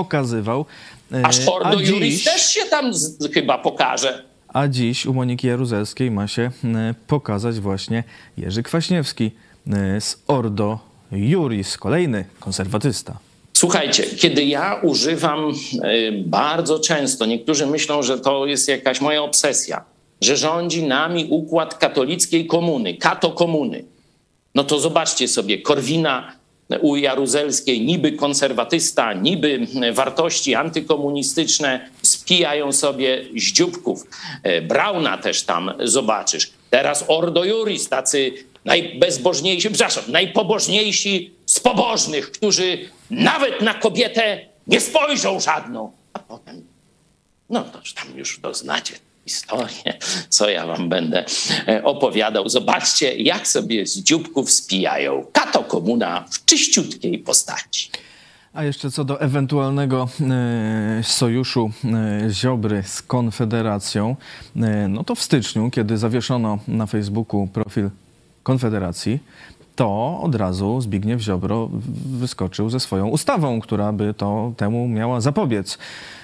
pokazywał. 0.00 0.64
E, 1.12 1.26
Aż 1.26 1.48
a 1.48 1.52
Ordo 1.52 1.80
Juris 1.80 2.14
dziś- 2.14 2.24
też 2.24 2.42
się 2.46 2.60
tam 2.70 2.94
z, 2.94 3.32
chyba 3.34 3.58
pokaże. 3.58 4.24
A 4.48 4.68
dziś 4.68 5.06
u 5.06 5.14
Moniki 5.14 5.46
Jaruzelskiej 5.46 6.10
ma 6.10 6.28
się 6.28 6.42
e, 6.64 6.94
pokazać 7.06 7.60
właśnie 7.60 8.04
Jerzy 8.38 8.62
Kwaśniewski 8.62 9.30
e, 9.72 10.00
z 10.00 10.22
Ordo 10.26 10.78
Juris, 11.12 11.76
kolejny 11.78 12.24
konserwatysta. 12.40 13.18
Słuchajcie, 13.52 14.02
kiedy 14.02 14.44
ja 14.44 14.80
używam 14.82 15.52
bardzo 16.24 16.78
często, 16.78 17.26
niektórzy 17.26 17.66
myślą, 17.66 18.02
że 18.02 18.18
to 18.18 18.46
jest 18.46 18.68
jakaś 18.68 19.00
moja 19.00 19.22
obsesja, 19.22 19.84
że 20.20 20.36
rządzi 20.36 20.82
nami 20.86 21.26
układ 21.30 21.74
katolickiej 21.74 22.46
komuny, 22.46 22.94
kato 22.94 23.30
komuny. 23.30 23.84
No 24.54 24.64
to 24.64 24.80
zobaczcie 24.80 25.28
sobie, 25.28 25.58
Korwina 25.62 26.32
u 26.80 26.96
Jaruzelskiej, 26.96 27.80
niby 27.80 28.12
konserwatysta, 28.12 29.12
niby 29.12 29.66
wartości 29.92 30.54
antykomunistyczne, 30.54 31.90
spijają 32.02 32.72
sobie 32.72 33.24
z 33.36 33.52
dzióbków. 33.52 34.06
E, 34.42 34.62
Brauna 34.62 35.18
też 35.18 35.42
tam 35.42 35.72
zobaczysz. 35.84 36.50
Teraz 36.70 37.04
Ordo 37.08 37.44
Juris, 37.44 37.88
tacy 37.88 38.32
najbezbożniejsi, 38.64 39.70
przepraszam, 39.70 40.04
najpobożniejsi 40.08 41.34
z 41.46 41.60
pobożnych, 41.60 42.30
którzy 42.30 42.78
nawet 43.10 43.60
na 43.60 43.74
kobietę 43.74 44.40
nie 44.66 44.80
spojrzą 44.80 45.40
żadną. 45.40 45.92
A 46.12 46.18
potem, 46.18 46.66
no 47.50 47.64
to 47.64 47.78
tam 47.94 48.18
już 48.18 48.38
doznacie 48.38 48.94
historię, 49.26 49.98
co 50.28 50.48
ja 50.48 50.66
wam 50.66 50.88
będę 50.88 51.24
e, 51.68 51.84
opowiadał. 51.84 52.48
Zobaczcie, 52.48 53.16
jak 53.16 53.48
sobie 53.48 53.86
z 53.86 53.98
dzióbków 53.98 54.50
spijają. 54.50 55.26
Kato 55.32 55.64
komuna 55.64 56.24
w 56.30 56.44
czyściutkiej 56.44 57.18
postaci. 57.18 57.90
A 58.54 58.64
jeszcze 58.64 58.90
co 58.90 59.04
do 59.04 59.20
ewentualnego 59.20 60.08
e, 60.20 61.02
sojuszu 61.02 61.70
e, 61.84 62.30
Ziobry 62.30 62.82
z 62.86 63.02
Konfederacją, 63.02 64.16
no 64.88 65.04
to 65.04 65.14
w 65.14 65.22
styczniu, 65.22 65.70
kiedy 65.70 65.98
zawieszono 65.98 66.58
na 66.68 66.86
Facebooku 66.86 67.46
profil 67.46 67.90
Konfederacji, 68.42 69.18
to 69.76 70.20
od 70.22 70.34
razu 70.34 70.80
Zbigniew 70.80 71.20
Ziobro 71.20 71.68
wyskoczył 72.18 72.70
ze 72.70 72.80
swoją 72.80 73.08
ustawą, 73.08 73.60
która 73.60 73.92
by 73.92 74.14
to 74.14 74.52
temu 74.56 74.88
miała 74.88 75.20
zapobiec. 75.20 75.78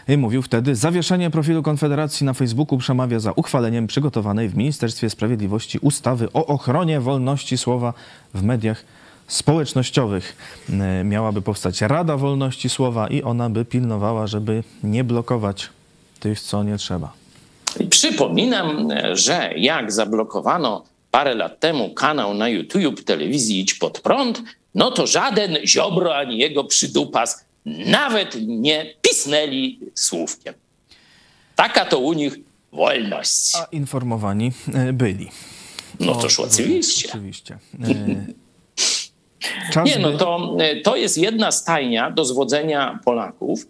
I 0.08 0.16
mówił 0.16 0.42
wtedy, 0.42 0.74
zawieszenie 0.74 1.30
profilu 1.30 1.62
Konfederacji 1.62 2.26
na 2.26 2.34
Facebooku 2.34 2.78
przemawia 2.78 3.20
za 3.20 3.32
uchwaleniem 3.32 3.86
przygotowanej 3.86 4.48
w 4.48 4.56
Ministerstwie 4.56 5.10
Sprawiedliwości 5.10 5.78
ustawy 5.78 6.28
o 6.32 6.46
ochronie 6.46 7.00
wolności 7.00 7.58
słowa 7.58 7.94
w 8.34 8.42
mediach 8.42 8.84
społecznościowych. 9.28 10.36
E, 10.70 11.04
Miałaby 11.04 11.42
powstać 11.42 11.80
Rada 11.80 12.16
Wolności 12.16 12.68
Słowa 12.68 13.08
i 13.08 13.22
ona 13.22 13.50
by 13.50 13.64
pilnowała, 13.64 14.26
żeby 14.26 14.64
nie 14.84 15.04
blokować 15.04 15.68
tych, 16.20 16.40
co 16.40 16.62
nie 16.62 16.76
trzeba. 16.76 17.12
Przypominam, 17.90 18.88
że 19.12 19.50
jak 19.56 19.92
zablokowano 19.92 20.82
parę 21.12 21.34
lat 21.34 21.60
temu 21.60 21.94
kanał 21.94 22.34
na 22.34 22.48
YouTube 22.48 23.04
telewizji 23.04 23.60
Idź 23.60 23.74
Pod 23.74 24.00
Prąd, 24.00 24.42
no 24.74 24.90
to 24.90 25.06
żaden 25.06 25.58
Ziobro 25.66 26.16
ani 26.16 26.38
jego 26.38 26.64
przydupas 26.64 27.44
nawet 27.66 28.36
nie 28.46 28.94
pisnęli 29.02 29.78
słówkiem. 29.94 30.54
Taka 31.56 31.84
to 31.84 31.98
u 31.98 32.12
nich 32.12 32.38
wolność. 32.72 33.56
A 33.56 33.64
informowani 33.72 34.52
e, 34.74 34.92
byli. 34.92 35.28
No 36.00 36.14
toż 36.14 36.40
oczywiście. 36.40 37.08
Oczywiście. 37.08 37.58
E, 39.68 39.72
Czas 39.72 39.86
Nie, 39.86 39.98
no 39.98 40.12
to, 40.12 40.56
to 40.84 40.96
jest 40.96 41.18
jedna 41.18 41.52
stajnia 41.52 42.10
do 42.10 42.24
zwodzenia 42.24 42.98
Polaków. 43.04 43.66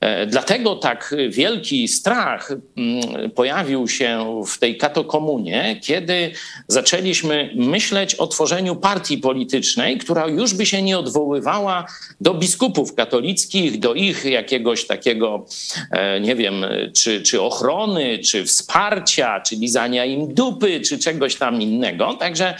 E, 0.00 0.26
Dlatego 0.26 0.76
tak 0.76 1.14
wielki 1.28 1.88
strach 1.88 2.50
mm, 2.50 3.30
pojawił 3.30 3.88
się 3.88 4.42
w 4.46 4.58
tej 4.58 4.76
katokomunie, 4.76 5.80
kiedy 5.82 6.32
zaczęliśmy 6.68 7.50
myśleć 7.54 8.14
o 8.14 8.26
tworzeniu 8.26 8.76
partii 8.76 9.18
politycznej, 9.18 9.98
która 9.98 10.26
już 10.26 10.54
by 10.54 10.66
się 10.66 10.82
nie 10.82 10.98
odwoływała 10.98 11.86
do 12.20 12.34
biskupów 12.34 12.94
katolickich, 12.94 13.78
do 13.78 13.94
ich 13.94 14.24
jakiegoś 14.24 14.86
takiego, 14.86 15.46
e, 15.90 16.20
nie 16.20 16.36
wiem, 16.36 16.66
czy, 16.96 17.22
czy 17.22 17.42
ochrony, 17.42 18.18
czy 18.18 18.44
wsparcia, 18.44 19.40
czy 19.40 19.56
lizania 19.56 20.04
im 20.04 20.34
dupy, 20.34 20.80
czy 20.80 20.98
czegoś 20.98 21.36
tam 21.36 21.62
innego. 21.62 22.14
Także 22.14 22.54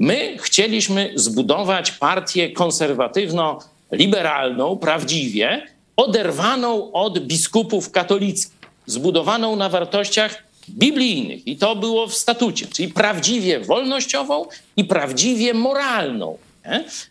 My 0.00 0.36
chcieliśmy 0.38 1.12
zbudować 1.14 1.92
partię 1.92 2.52
konserwatywno-liberalną, 2.52 4.76
prawdziwie, 4.76 5.66
oderwaną 5.96 6.92
od 6.92 7.18
biskupów 7.18 7.90
katolickich, 7.90 8.60
zbudowaną 8.86 9.56
na 9.56 9.68
wartościach 9.68 10.44
biblijnych. 10.70 11.46
I 11.46 11.56
to 11.56 11.76
było 11.76 12.06
w 12.06 12.14
statucie, 12.14 12.66
czyli 12.66 12.88
prawdziwie 12.88 13.60
wolnościową 13.60 14.46
i 14.76 14.84
prawdziwie 14.84 15.54
moralną. 15.54 16.38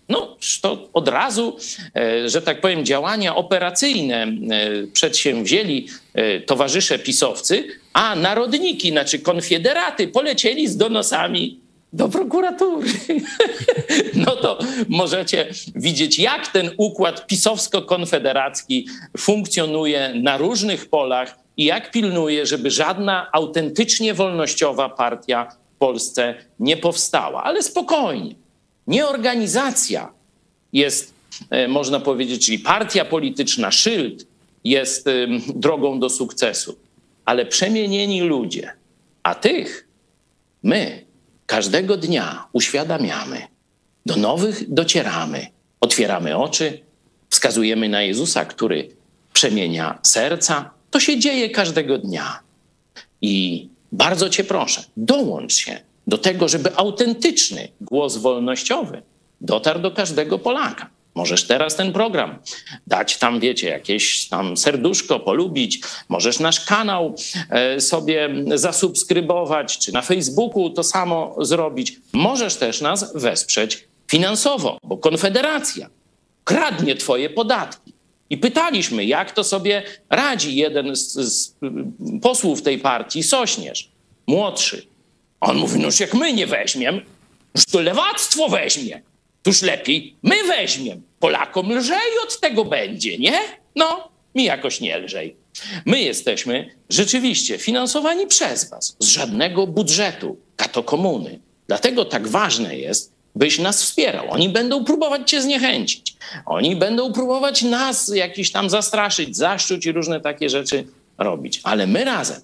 No, 0.10 0.38
to 0.62 0.90
od 0.94 1.08
razu, 1.08 1.58
e, 1.96 2.30
że 2.30 2.42
tak 2.42 2.62
powiem, 2.62 2.86
działania 2.86 3.36
operacyjne 3.36 4.24
e, 4.24 4.28
przedsięwzięli 4.94 5.88
e, 6.14 6.40
towarzysze 6.40 7.00
pisowcy, 7.00 7.68
a 7.94 8.16
narodniki, 8.16 8.92
znaczy 8.92 9.20
konfederaty, 9.20 10.08
polecieli 10.08 10.68
z 10.68 10.78
donosami 10.78 11.60
do 11.94 12.10
prokuratury. 12.10 12.88
No 14.14 14.36
to 14.36 14.60
możecie 14.90 15.50
widzieć, 15.76 16.20
jak 16.20 16.48
ten 16.48 16.72
układ 16.78 17.28
pisowsko-konfederacki 17.28 18.86
funkcjonuje 19.18 20.14
na 20.16 20.38
różnych 20.38 20.90
polach 20.90 21.40
i 21.58 21.66
jak 21.66 21.92
pilnuje, 21.92 22.46
żeby 22.46 22.72
żadna 22.72 23.30
autentycznie 23.34 24.14
wolnościowa 24.14 24.90
partia 24.90 25.52
w 25.76 25.78
Polsce 25.80 26.36
nie 26.60 26.78
powstała. 26.78 27.44
Ale 27.44 27.64
spokojnie. 27.64 28.36
Nie 28.88 29.08
organizacja 29.08 30.12
jest, 30.74 31.14
e, 31.50 31.68
można 31.68 32.00
powiedzieć, 32.00 32.46
czyli 32.46 32.60
partia 32.60 33.06
polityczna, 33.06 33.72
szyld 33.72 34.28
jest 34.64 35.10
drogą 35.56 36.00
do 36.00 36.10
sukcesu, 36.10 36.76
ale 37.26 37.46
przemienieni 37.46 38.22
ludzie, 38.22 38.72
a 39.24 39.36
tych 39.36 39.88
my 40.64 41.09
każdego 41.50 41.98
dnia 41.98 42.46
uświadamiamy, 42.54 43.48
do 44.06 44.16
nowych 44.16 44.74
docieramy, 44.74 45.48
otwieramy 45.80 46.38
oczy, 46.38 46.80
wskazujemy 47.30 47.90
na 47.90 48.02
Jezusa, 48.02 48.46
który 48.46 48.90
przemienia 49.34 50.00
serca. 50.04 50.72
To 50.92 51.00
się 51.00 51.20
dzieje 51.20 51.50
każdego 51.50 51.98
dnia. 51.98 52.40
I 53.22 53.68
bardzo 53.92 54.30
Cię 54.30 54.44
proszę, 54.44 54.84
dołącz 54.98 55.54
się 55.54 55.82
do 56.08 56.18
tego, 56.18 56.48
żeby 56.48 56.76
autentyczny 56.76 57.68
głos 57.82 58.18
wolnościowy 58.18 59.02
dotarł 59.42 59.80
do 59.80 59.92
każdego 59.92 60.40
Polaka. 60.40 60.90
Możesz 61.20 61.48
teraz 61.48 61.76
ten 61.76 61.94
program 61.94 62.40
dać 62.88 63.18
tam, 63.18 63.40
wiecie, 63.40 63.70
jakieś 63.70 64.28
tam 64.28 64.58
serduszko, 64.58 65.20
polubić. 65.20 65.82
Możesz 66.10 66.40
nasz 66.40 66.66
kanał 66.66 67.16
e, 67.50 67.82
sobie 67.82 68.30
zasubskrybować, 68.56 69.78
czy 69.78 69.94
na 69.94 70.02
Facebooku 70.02 70.70
to 70.70 70.84
samo 70.84 71.36
zrobić. 71.42 72.00
Możesz 72.14 72.56
też 72.56 72.82
nas 72.82 73.14
wesprzeć 73.16 73.88
finansowo, 74.08 74.78
bo 74.84 74.98
Konfederacja 74.98 75.90
kradnie 76.44 76.96
twoje 76.96 77.30
podatki. 77.30 77.94
I 78.30 78.38
pytaliśmy, 78.38 79.06
jak 79.06 79.32
to 79.32 79.44
sobie 79.44 79.84
radzi 80.10 80.56
jeden 80.56 80.96
z, 80.96 81.14
z 81.14 81.56
posłów 82.22 82.62
tej 82.62 82.78
partii, 82.78 83.24
Sośnierz, 83.24 83.90
młodszy. 84.28 84.88
On 85.42 85.58
mówi, 85.58 85.80
no 85.80 85.86
już 85.86 86.00
jak 86.00 86.14
my 86.14 86.34
nie 86.34 86.48
weźmiemy, 86.48 87.02
już 87.56 87.66
to 87.66 87.82
lewactwo 87.82 88.50
weźmie. 88.50 89.02
Tuż 89.44 89.62
lepiej 89.62 90.16
my 90.24 90.36
weźmiemy. 90.48 91.09
Polakom 91.20 91.74
lżej 91.74 92.12
od 92.24 92.40
tego 92.40 92.66
będzie, 92.66 93.18
nie? 93.18 93.40
No, 93.76 94.10
mi 94.36 94.44
jakoś 94.44 94.82
nie 94.82 94.98
lżej. 94.98 95.36
My 95.86 96.02
jesteśmy 96.02 96.76
rzeczywiście 96.90 97.58
finansowani 97.58 98.28
przez 98.28 98.70
was, 98.70 98.96
z 99.00 99.08
żadnego 99.08 99.68
budżetu 99.68 100.38
katokomuny. 100.56 101.40
Dlatego 101.68 102.06
tak 102.06 102.28
ważne 102.28 102.78
jest, 102.78 103.14
byś 103.36 103.60
nas 103.60 103.84
wspierał. 103.84 104.32
Oni 104.32 104.50
będą 104.50 104.86
próbować 104.86 105.30
cię 105.30 105.42
zniechęcić. 105.42 106.16
Oni 106.46 106.76
będą 106.76 107.14
próbować 107.14 107.62
nas 107.62 108.12
jakiś 108.16 108.52
tam 108.52 108.70
zastraszyć, 108.70 109.38
zaszczuć 109.38 109.86
i 109.86 109.92
różne 109.92 110.22
takie 110.22 110.50
rzeczy 110.50 110.88
robić. 111.18 111.60
Ale 111.64 111.88
my 111.88 112.06
razem, 112.06 112.42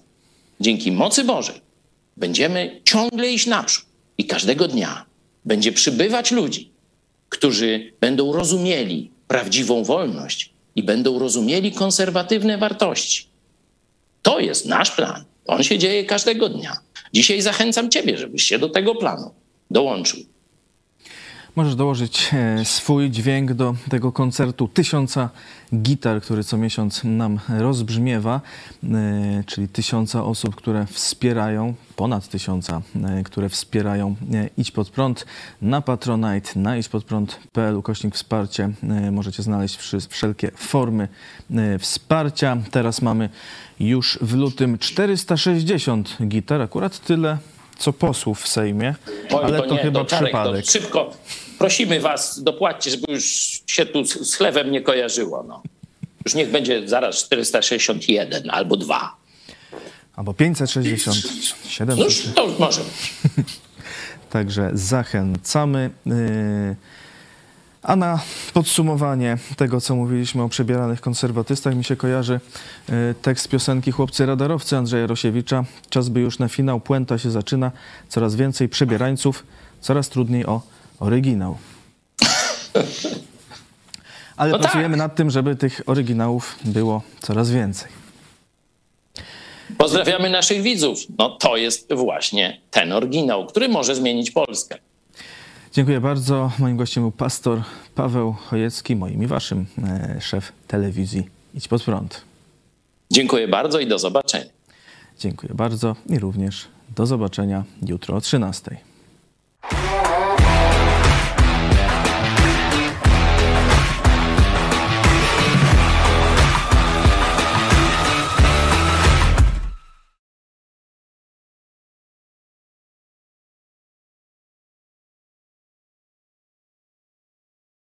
dzięki 0.60 0.92
mocy 0.92 1.24
Bożej, 1.24 1.60
będziemy 2.16 2.80
ciągle 2.84 3.30
iść 3.30 3.46
naprzód. 3.46 3.84
I 4.18 4.24
każdego 4.24 4.68
dnia 4.68 5.04
będzie 5.44 5.72
przybywać 5.72 6.30
ludzi, 6.30 6.70
którzy 7.36 7.92
będą 8.00 8.32
rozumieli 8.32 9.10
prawdziwą 9.28 9.84
wolność 9.84 10.50
i 10.76 10.82
będą 10.82 11.18
rozumieli 11.18 11.72
konserwatywne 11.72 12.58
wartości. 12.58 13.26
To 14.22 14.40
jest 14.40 14.66
nasz 14.66 14.90
plan. 14.90 15.24
On 15.46 15.62
się 15.62 15.78
dzieje 15.78 16.04
każdego 16.04 16.48
dnia. 16.48 16.76
Dzisiaj 17.12 17.40
zachęcam 17.40 17.90
Ciebie, 17.90 18.18
żebyś 18.18 18.42
się 18.42 18.58
do 18.58 18.68
tego 18.68 18.94
planu 18.94 19.34
dołączył. 19.70 20.20
Możesz 21.56 21.74
dołożyć 21.74 22.30
e, 22.32 22.64
swój 22.64 23.10
dźwięk 23.10 23.52
do 23.52 23.74
tego 23.90 24.12
koncertu 24.12 24.68
tysiąca 24.68 25.30
gitar, 25.74 26.22
który 26.22 26.44
co 26.44 26.56
miesiąc 26.56 27.04
nam 27.04 27.38
rozbrzmiewa, 27.48 28.40
e, 28.84 29.44
czyli 29.46 29.68
tysiąca 29.68 30.24
osób, 30.24 30.54
które 30.54 30.86
wspierają, 30.86 31.74
ponad 31.96 32.28
tysiąca, 32.28 32.82
e, 33.04 33.22
które 33.22 33.48
wspierają 33.48 34.16
Idź 34.56 34.70
Pod 34.70 34.90
Prąd 34.90 35.26
na 35.62 35.80
Patronite, 35.80 36.60
na 36.60 36.76
idźpodprąd.pl, 36.76 37.76
ukośnik 37.76 38.14
wsparcie. 38.14 38.70
Możecie 39.12 39.42
znaleźć 39.42 39.76
wszelkie 40.08 40.50
formy 40.56 41.08
wsparcia. 41.78 42.56
Teraz 42.70 43.02
mamy 43.02 43.30
już 43.80 44.18
w 44.22 44.34
lutym 44.34 44.78
460 44.78 46.16
gitar, 46.28 46.62
akurat 46.62 46.98
tyle 46.98 47.38
co 47.78 47.92
posłów 47.92 48.42
w 48.42 48.48
Sejmie, 48.48 48.94
Oj, 49.32 49.44
ale 49.44 49.62
to, 49.62 49.74
nie, 49.74 49.82
chyba 49.82 50.04
Czarek, 50.04 50.28
przypadek. 50.28 50.64
To 50.64 50.70
szybko 50.72 51.12
prosimy 51.58 52.00
was, 52.00 52.42
dopłaćcie, 52.42 52.90
żeby 52.90 53.12
już 53.12 53.24
się 53.66 53.86
tu 53.86 54.04
z 54.04 54.30
z 54.30 54.34
chlebem 54.34 54.70
nie 54.70 54.80
kojarzyło. 54.80 55.44
No. 55.48 55.62
Już 56.24 56.34
niech 56.34 56.50
będzie 56.50 56.88
zaraz 56.88 57.16
461 57.16 58.50
albo 58.50 58.76
2. 58.76 59.16
Albo 60.16 60.34
560, 60.34 61.16
700. 61.68 61.98
No 61.98 62.04
już 62.04 62.22
to 62.34 62.46
już 62.46 62.58
może. 62.58 62.80
Także 64.30 64.70
zachęcamy. 64.74 65.90
Yy, 66.06 66.76
A 67.86 67.96
na 67.96 68.20
podsumowanie 68.54 69.38
tego, 69.56 69.80
co 69.80 69.96
mówiliśmy 69.96 70.42
o 70.42 70.48
przebieranych 70.48 71.00
konserwatystach, 71.00 71.76
mi 71.76 71.84
się 71.84 71.96
kojarzy 71.96 72.40
yy, 72.88 73.14
tekst 73.22 73.48
piosenki 73.48 73.92
Chłopcy 73.92 74.26
Radarowcy 74.26 74.76
Andrzeja 74.76 75.06
Rosiewicza. 75.06 75.64
Czas 75.90 76.08
by 76.08 76.20
już 76.20 76.38
na 76.38 76.48
finał, 76.48 76.80
puenta 76.80 77.18
się 77.18 77.30
zaczyna. 77.30 77.72
Coraz 78.08 78.34
więcej 78.34 78.68
przebierańców, 78.68 79.46
coraz 79.80 80.08
trudniej 80.08 80.46
o 80.46 80.60
oryginał. 81.00 81.56
Ale 84.36 84.52
No 84.52 84.58
tak. 84.58 84.66
pracujemy 84.66 84.96
nad 84.96 85.16
tym, 85.16 85.30
żeby 85.30 85.56
tych 85.56 85.82
oryginałów 85.86 86.56
było 86.64 87.02
coraz 87.20 87.50
więcej. 87.50 87.88
Pozdrawiamy 89.78 90.30
naszych 90.30 90.62
widzów. 90.62 90.98
No 91.18 91.30
to 91.30 91.56
jest 91.56 91.94
właśnie 91.94 92.60
ten 92.70 92.92
oryginał, 92.92 93.46
który 93.46 93.68
może 93.68 93.94
zmienić 93.94 94.30
Polskę. 94.30 94.78
Dziękuję 95.76 96.00
bardzo. 96.00 96.50
Moim 96.58 96.76
gościem 96.76 97.02
był 97.02 97.10
pastor 97.10 97.62
Paweł 97.94 98.32
Chojecki, 98.32 98.96
moim 98.96 99.22
i 99.22 99.26
waszym 99.26 99.66
e, 99.84 100.20
szef 100.20 100.52
telewizji 100.68 101.28
Idź 101.54 101.68
Pod 101.68 101.82
Prąd. 101.82 102.22
Dziękuję 103.10 103.48
bardzo 103.48 103.80
i 103.80 103.86
do 103.86 103.98
zobaczenia. 103.98 104.44
Dziękuję 105.18 105.54
bardzo 105.54 105.96
i 106.08 106.18
również 106.18 106.68
do 106.96 107.06
zobaczenia 107.06 107.64
jutro 107.88 108.16
o 108.16 108.20
13. 108.20 108.76